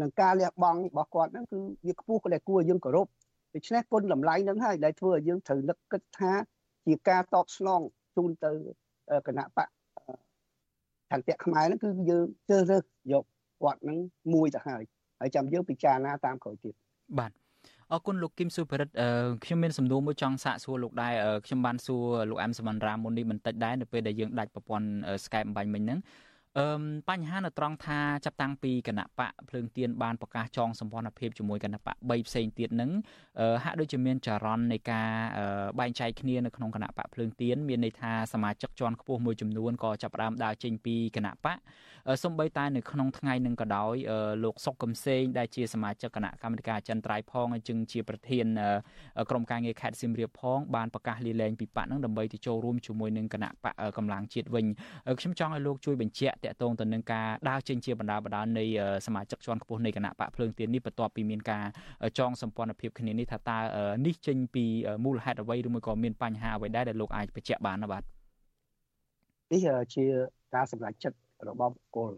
[0.00, 3.06] នឹងការលះបង់របស់គាត់ហ្នឹងគឺវាខ្ពស់ដែលគួរយើងគោរព
[3.54, 6.32] ដូច្នេះគុណតម្លៃហ្នឹងហើយដែលធ្វើឲ្យយើងត្រូវនឹកគិតថា
[6.86, 7.80] ជាការតបស្នង
[8.16, 8.50] ជូនទៅ
[9.26, 9.68] គណៈបក
[11.10, 12.82] ឆន្ទៈខ្មែរហ្នឹងគឺយើងជ្រើសរើស
[13.12, 13.24] យក
[13.62, 13.98] គាត់ហ្នឹង
[14.34, 14.82] មួយទៅហើយ
[15.20, 16.74] ហើយចាំយើងពិចារណាតាមក្រោយទៀត
[17.18, 17.32] បាទ
[17.92, 18.94] អរគុណលោកគឹមសុភរិទ្ធ
[19.44, 21.14] ខ្ញុំមានសំណួរមួយចង់សាកសួរលោកដែរ
[21.46, 24.86] ខ្ញុំបានសួរលោកអែមសមនរាមុននេះបន្តិចដែរនៅពេលដែលយើងដាច់ប្រព័ន្ធ
[25.24, 25.98] Skype អំបញ្ញមិញហ្នឹង
[26.58, 26.66] អឺ
[27.08, 32.90] បញ្ហានៅត្រង់ថាចាប់តាំងពីគណៈបកភ្លើងទៀនបានប្រកាសចងសម្ព័ន្ធភាពជាមួយគណៈបក3ផ្សេងទៀតនឹង
[33.64, 35.08] ហាក់ដូចជាមានចរន្តនៃការ
[35.78, 41.56] បែងចែកគ្នានៅក្នុងគណៈបកភ្លើងទៀនមានន័យថាសមាជិកជាន់ខ្ពស់មួយចំនួនក៏ចាប់ផ្ដើមដើរចេញពីគណៈបក
[42.24, 43.94] សំបីតែនៅក្នុងថ្ងៃនឹងក៏ដោយ
[44.44, 48.46] លោកសុកកំសែងដែលជាសមាជិកគណៈកម្មាធិការចិនត្រៃផងហើយจึងជាប្រធាន
[49.30, 54.66] ក្រុមការងារខេត្តសៀមរាបផងបានប្រកាសលាលែងពីបកនឹងដើម្បីទៅចូលរួមជាមួយនឹងគណៈបកកម្លាំងជាតិវិញ
[55.20, 58.64] ខ្ញុំចង់ឲ្យលោកជួយបញ្ជាក់តកតងទៅនឹងការដើរចេញជាបណ្ដាបណ្ដានៃ
[59.06, 61.64] សមាជិកជាន់ខ្ពស់នៃគណៈបកភ្លើងទៀននេះបន្ទាប់ពីមានការ
[62.18, 63.58] ចងសម្ព័ន្ធភាពគ្នានេះថាតើ
[64.06, 64.64] នេះចេញពី
[65.04, 68.02] មូលហេតុអ្វីឬមួយក៏មានបញ្ហាអ្វីដែរដែលលោកអាចបញ្ជាក់បានណាបាទ
[69.52, 70.04] នេះជា
[70.54, 72.12] ការសម្រេចចិត្ត របស់បុគ្គល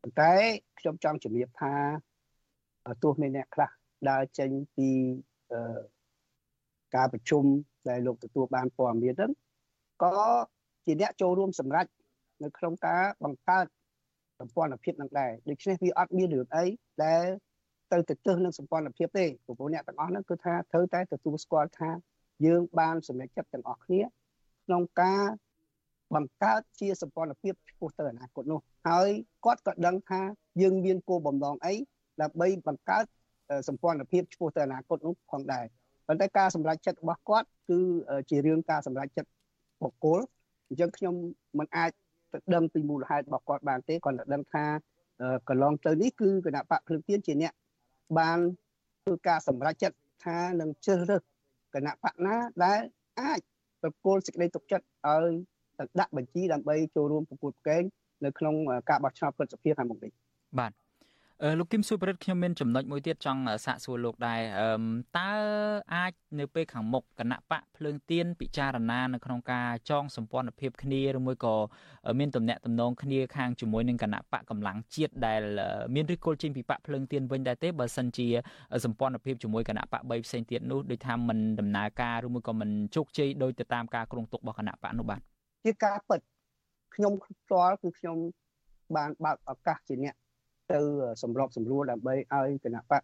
[0.00, 0.32] ប៉ុន្តែ
[0.78, 1.74] ខ្ញុំចង់ជំរាបថា
[3.02, 3.70] ទោះមានអ្នកខ្លះ
[4.10, 4.90] ដើរចេញពី
[6.96, 7.44] ការប្រជុំ
[7.88, 9.32] ដែលលោកទទួលបានព័ត៌មានហ្នឹង
[10.02, 10.12] ក៏
[10.84, 11.86] ជាអ្នកចូលរួមសម្រេច
[12.42, 13.66] នៅក្នុងការបង្កើត
[14.38, 16.64] សម្ព័ន្ធភាពនឹងដែរដូច្នេះវាអត់មានរឿងអី
[17.04, 17.24] ដែល
[17.92, 21.90] ទៅទៅទើសនឹងសម្ព័ន្ធភាពទេព្រោះអ្នកទាំងអស់ហ្នឹងគឺថាត្រូវតែទទួលស្គាល់ថា
[22.46, 24.00] យើងបានសម្រេចចិត្តទាំងអស់គ្នា
[24.64, 25.22] ក្នុងការ
[26.14, 29.08] បង្កើតជាសម្ព័ន្ធភាពឆ្ពោះទៅអនាគតនោះហើយ
[29.44, 30.20] គាត់ក៏ដឹងថា
[30.62, 31.74] យើងមានគោលបំណងអី
[32.22, 33.04] ដើម្បីបង្កើត
[33.68, 35.64] សម្ព័ន្ធភាពឆ្ពោះទៅអនាគតនោះផងដែរ
[36.06, 37.78] ប៉ុន្តែការសម្រេចចិត្តរបស់គាត់គឺ
[38.30, 39.30] ជារឿងការសម្រេចចិត្ត
[39.82, 40.20] បុគ្គល
[40.68, 41.14] អញ្ចឹងខ្ញុំ
[41.58, 41.90] មិនអាច
[42.32, 44.64] ទៅដឹងពីមូលហេតុរបស់គាត់បានទេគាត់តែដឹងថា
[45.48, 47.52] កន្លងទៅនេះគឺគណៈបកភ្លើងទៀនជាអ្នក
[48.18, 48.38] បាន
[49.04, 51.22] ធ្វើការសម្រេចចិត្តថានឹងជ្រើសរើស
[51.74, 52.80] គណៈបកណាដែល
[53.20, 53.40] អាច
[53.82, 55.34] ប្រគល់សេចក្តីទុកចិត្តឲ្យ
[55.78, 57.82] ទៅដាក់បញ្ជីដើម្បីចូលរួមប្រកួតប្រកែង
[58.24, 58.54] នៅក្នុង
[58.90, 60.12] ការបោះឆ្នោតប្រសិទ្ធភាពខាងមុខនេះ
[60.58, 60.72] បាទ
[61.58, 64.40] លោកគឹមសុប្រិតខ្ញុំមានចំណុចមួយទៀតចង់សាកសួរលោកដែរ
[65.18, 65.32] តើ
[65.94, 71.54] អាចនៅពេលខាងមុខគណៈបកភ្លើងទៀនពិចារណានៅក្នុងការចងសម្ព័ន្ធភាពគ្នាឬមួយក៏
[72.18, 75.42] មានទំនាក់ទំនងគ្នាខាងជាមួយនឹងគណៈបកកម្លាំងជាតិដែល
[75.94, 78.28] មានឫសគល់ចេញពីបកភ្លើងទៀនវិញដែរទេបើសិនជា
[78.84, 85.20] សម្ព័ន្ធភាពជាមួយគណៈបក3ផ្សេងទៀតនោះដូចថាមិនដំណើរការឬមួយក៏មិនជោគជ័យដោយទៅតាមការគ្រោងទុករបស់គណៈបកនោះបាទ
[85.64, 86.20] ជាការពិត
[86.94, 88.16] ខ្ញុំផ្ទាល់គឺខ្ញុំ
[88.96, 90.14] បានបើកឱកាសជាអ្នក
[90.72, 90.78] ទៅ
[91.22, 93.02] សម្របសម្រួលដើម្បីឲ្យគណៈបក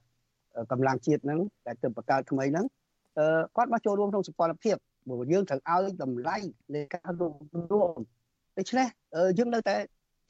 [0.72, 2.66] កម្លាំងជាតិហ្នឹងដែលទៅបង្កើតថ្មីហ្នឹង
[3.18, 4.76] អឺគាត់មកចូលរួមក្នុងសម្ព័ន្ធភាព
[5.06, 6.36] ព្រោះយើងត្រូវឲ្យតម្លៃ
[6.74, 7.34] នៃការរួម
[7.72, 7.98] រួម
[8.58, 8.86] ដូច្នេះ
[9.38, 9.76] យើងនៅតែ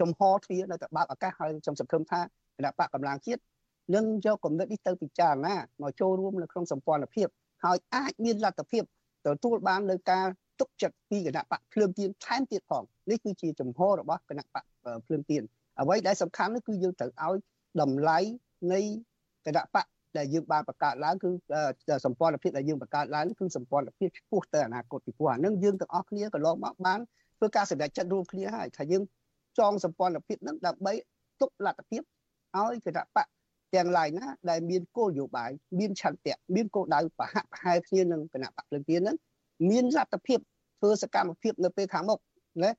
[0.01, 2.27] ចំហទ្វារនៅតែបើកឱកាសឲ្យខ្ញុំសង្ឃឹមថាគ
[2.65, 3.41] ណៈបកកម្លាំងជាតិ
[3.95, 7.29] នឹងយកគំនិតនេះទៅពិចារណាមកចូលរួមនៅក្នុងសម្ព័ន្ធភាព
[7.65, 8.83] ហើយអាចមានលទ្ធភាព
[9.27, 10.27] ទទួលបាននៅការ
[10.61, 14.65] ទុកចិត្តពីគណៈបកភ្លើងទៀនថែមទៀតផងនេះគឺជាចំហរបស់គណៈបក
[15.07, 15.43] ភ្លើងទៀន
[15.81, 17.37] អ្វីដែលសំខាន់នោះគឺយើងត្រូវឲ្យ
[17.81, 18.19] តម្លៃ
[18.73, 18.81] នៃ
[19.47, 19.87] គណៈបក
[20.19, 21.31] ដែលយើងបានបង្កើតឡើងគឺ
[22.05, 27.01] សម្ព័ន្ធភាពដែលយើងបង្កើតឡើងគឺសម្ព័ន្ធភាពឆ្ពោះទៅអនាគតពីព្រោះអានឹងយើងទាំងអស់គ្នាកន្លងមកបាន
[27.39, 29.03] ធ្វើការសម្រេចចិត្តរួមគ្នាហើយថាយើង
[29.59, 30.93] ចងសម្ព័ន្ធភាពនឹងដើម្បី
[31.41, 32.03] ទុកលទ្ធភាព
[32.57, 33.27] ឲ្យគណៈបក
[33.75, 39.17] ទាំងឡាយណាដែលមានគោលនយោបាយមានឆន្ទៈមានគោលដៅប្រហាក់ប្រហែលគ្នានឹងគណៈបកភ្លឹងទៀនហ្នឹង
[39.71, 40.39] មានលទ្ធភាព
[40.79, 42.19] ធ្វើសកម្មភាពនៅពេលខាងមុខ
[42.63, 42.71] ណា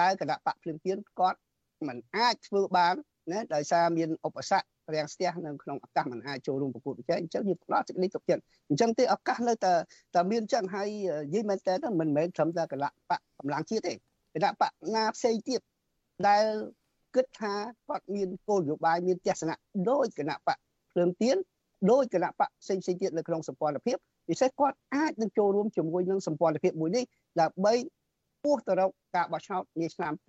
[0.00, 1.38] ដែលគណៈបកភ្លឹងទៀនគាត់
[1.88, 2.94] មិនអាចធ្វើបាន
[3.32, 9.72] ណាដោយសារមានឧបសគ្គរាំងស្ទះនៅក្នុងឱកាសមិនអាចចូលរួមប្រកួតប្រជែងអញ្ចឹងយើងផ្ដល់សេចក្តីទុកចិត្តអញ្ចឹងទេឱកាសនៅតែ
[10.14, 10.88] តែមានអញ្ចឹងហើយ
[11.26, 15.60] និយាយមែនតើមិនមែនត្រឹមតែគណៈបកកម្លាំងជាតិទេគណៈបកណាផ្សេងទៀត
[16.28, 16.44] ដែល
[17.14, 17.54] គិតថា
[17.88, 19.56] គាត់មានគោលនយោបាយមានទស្សនៈ
[19.90, 20.58] ដោយគណៈបក
[20.92, 21.36] ភ្លើងទៀន
[21.90, 23.98] ដោយគណៈបកផ្សេងផ្សេងទៀតនៅក្នុងសម្ព័ន្ធភាព
[24.28, 27.04] ពិសេសគាត់អាចនឹងចូលរួមជាមួយនឹងសម្ព័ន្ធភាពមួយនេះ
[27.40, 27.74] ដើម្បី
[28.44, 30.12] ពោះទៅរកការបោះឆ្នោតនាឆ្នាំ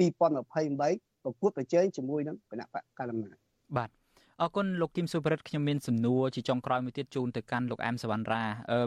[0.00, 3.36] 2028ប្រកួតប្រជែងជាមួយនឹងគណៈបកកណ្ដាលអំណាច
[3.76, 3.90] បាទ
[4.42, 8.80] អរគុណលោកគឹមសុប្រិតខ្ញុំមានសំណួរជាចុងក្រោយមួយទៀតជូនទៅកាន់លោកអែមសវណ្ណរាអឺ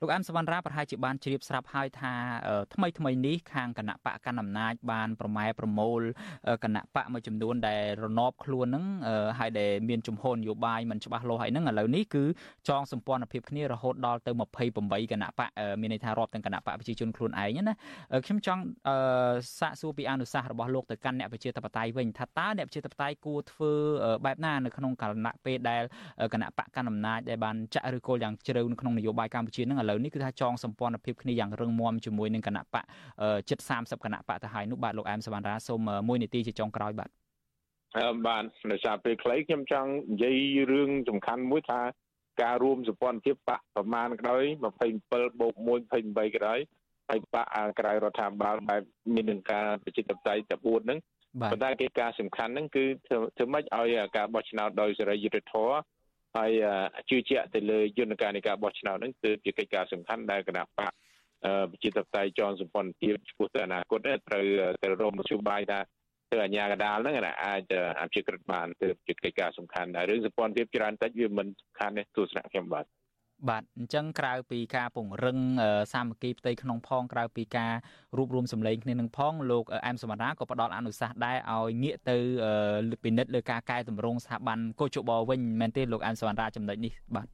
[0.00, 2.12] លោកអែមសវណ្ណរាប្រហែលជាបានជ្រាបស្រាប់ហើយថា
[2.74, 6.00] ថ្មីថ្មីនេះខាងគណៈបកកណ្ដាលអំណាចបានប្រម៉ែប្រមូល
[6.64, 8.84] គណៈបកមួយចំនួនដែលរណបខ្លួនហ្នឹង
[9.38, 12.24] ហើយដែលមានជំហរនយោបាយមិនច្បាស់លាស់ហើយហ្នឹងឥឡូវនេះគឺ
[12.68, 14.32] ចងសម្ព័ន្ធភាពគ្នារហូតដល់ទៅ
[14.70, 15.48] 28គណៈបក
[15.80, 17.74] មានន័យថារាប់ទាំងគណៈបកប្រជាជនខ្លួនឯងណា
[18.26, 18.62] ខ្ញុំចង់
[19.60, 23.72] សាកសួរពីអនុសាសន៍របស់លោកទៅកាន់អ្នកប្រជាធិបតេយ្យវិញថាតើអ្នកប្រជាធិបតេយ្យគួរធ្វើ
[24.26, 25.82] បែបណានៅក្នុងកាលៈពេលដែល
[26.34, 32.84] គណៈបកកណ្ដាលអំណាចដែលបានចាក់ឬគល់យ៉ាងជ្រៅនៅក្នុងនយោបាយកម្ពុជានឹងឥឡូវនេះគឺថាចងសម្ព័ន្ធភាពគ្នាយ៉ាងរឹងមាំជាមួយនឹងគណៈបក
[33.48, 37.10] ជិត30គណៈបកទៅហើយនោះបាទលោកអែមសវណ្ណរាសូមមួយនាទីជាចុងក្រោយបាទ
[37.96, 40.36] អឺបាទដោយសារពេលខ្លីខ្ញុំចង់និយាយ
[40.72, 41.80] រឿងសំខាន់មួយថា
[42.42, 44.42] ការរួមសម្ព័ន្ធភាពបកប្រមាណក៏ដោយ
[44.92, 46.58] 27បូក1 28ក៏ដោយ
[47.10, 47.46] ហើយបក
[47.78, 48.82] ក្រៅរដ្ឋាភិបាលបែប
[49.14, 50.98] មាននឹងការប្រជាធិបតេយ្យតែ4ហ្នឹង
[51.40, 55.74] ប៉ុន្តែកិច្ចការសំខាន់ហ្នឹងគឺធ្វើម៉េចឲ្យការបោះឆ្នោតដោយសេរីយុត្តិធម៌
[56.36, 56.52] ហើយ
[57.10, 60.92] ជឿជាក់ទៅលើយន្តការនៃការបោះឆ្នោតហ្នឹងគឺជាកិច្ចការសំខាន់ដែលគណៈបក
[61.70, 63.98] ប្រជាធិបតេយ្យចងសម្ព័ន្ធភាពចំពោះទៅអនាគត
[64.28, 64.44] ត្រូវ
[64.82, 65.80] ទៅរមនយោបាយថា
[66.28, 67.62] ធ្វើអាញាកដាលហ្នឹងអាច
[68.00, 72.84] អភិក្រិតបានទៅជាកិច្ចការសំខាន់ដែររឿងសម្ព័ន្ធភាពច្រើនតិចវាមិនសំខាន់ទេទស្សនៈខ្ញុំបាទ
[73.48, 75.38] បាទអញ្ចឹងក្រៅពីការពង្រឹង
[75.92, 77.72] សាមគ្គីផ្ទៃក្នុងផងក្រៅពីការ
[78.16, 82.16] រួបរวมសម្លេងគ្នានឹងផងលោកអែមសមរាក៏ផ្ដល់អនុសាសន៍ដែរឲ្យងាកទៅ
[83.04, 87.28] ពិនិត្យលើការកែតម្រង់ស្ថាប័នកោជបវិញមែនទេលោកអែមសមរាចំណុចនេះបាទ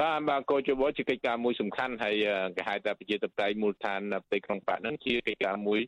[0.00, 2.14] បាទបាទកោជបជាកិច្ចការមួយសំខាន់ហើយ
[2.56, 5.80] គេហៅថាប្រជាធិបតេយ្យមូលដ្ឋានផ្ទៃក្នុងបកហ្នឹងជាកិច្ចការមួយ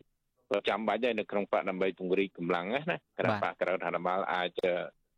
[0.68, 2.80] ចាំបាច់ដែរនៅក្នុងបកដើម្បីពង្រីកកម្លាំងណា
[3.18, 4.60] គណៈបកក្រៅរដ្ឋាភិបាលអាច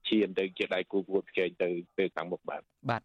[0.08, 3.02] ឈានទៅជាដៃគូគួរប្រជែងទៅពេលខាងមុខបាទបាទ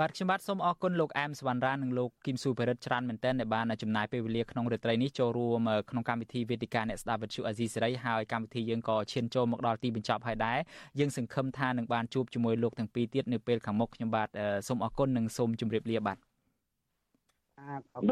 [0.00, 10.58] បាទខ្ញុំបាទសូមអរគុណលោកអែមសវណ្ណរានិងលោកគឹមស៊ូបរិទ្ធច្រើនមែនទែនដែលបានចំណាយពេលវេលាក្នុងរាត្រីនេះចូលរួមក្នុងកម្មវិធីវេទិកាអ្នកស្ដាប់វិទ្យុអាស៊ីសេរីហើយកម្មវិធីយើងក៏ឈានចូលមកដល់ទីបញ្ចប់ហើយដែរ
[10.98, 14.28] យើងសង្ឃឹមថានឹងបានជួបជាមួយលោកទាំងពីរទៀតនៅពេលខាងមុខខ្ញុំបាទ
[14.68, 16.18] សូមអរគុណនិងសូមជម្រាបលាបាទ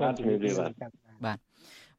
[0.02, 0.72] បាទជម្រាបលាបាទ
[1.26, 1.38] បាទ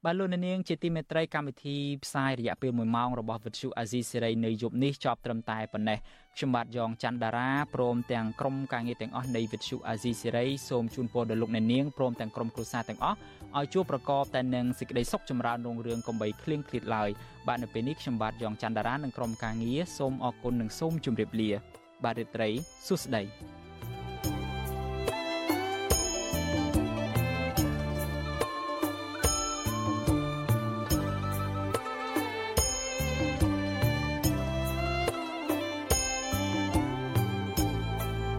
[0.06, 5.98] បាទលោកនាងជាទីមេត្រីកម្មវិធីផ្សាយរយៈពេល1ម៉ោងរបស់វិទ្យុអាស៊ីសេរីនៅយប់នេះចប់ត្រឹមតែប៉ុណ្ណេះ
[6.36, 13.18] ខ្ញុំបាទយ៉ងច័ន្ទដារាព្រមទាំងក្រុមការងារទាំងអស់នៃវិទ្យុអាស៊ីសេរីសូមជូនពរដល់លោកអ្នកនាងព្រមទាំងក្រុមគ្រួសារទាំងអស់
[13.58, 17.10] ឲ្យជួបប្រកបតែនឹងសេចក្តីសុខចម្រើនរុងរឿងកំបីគ្លៀងគ្លាតឡើយ
[17.48, 21.50] បាទនៅពេលនេះខ្ញុំបាទយ៉ងច័ន្ទដារានិងក្រុមការងារសូមអរគុណនិងសូមជម្រាបលា
[22.04, 22.50] បាទរាត្រី
[22.88, 23.61] សួស្តី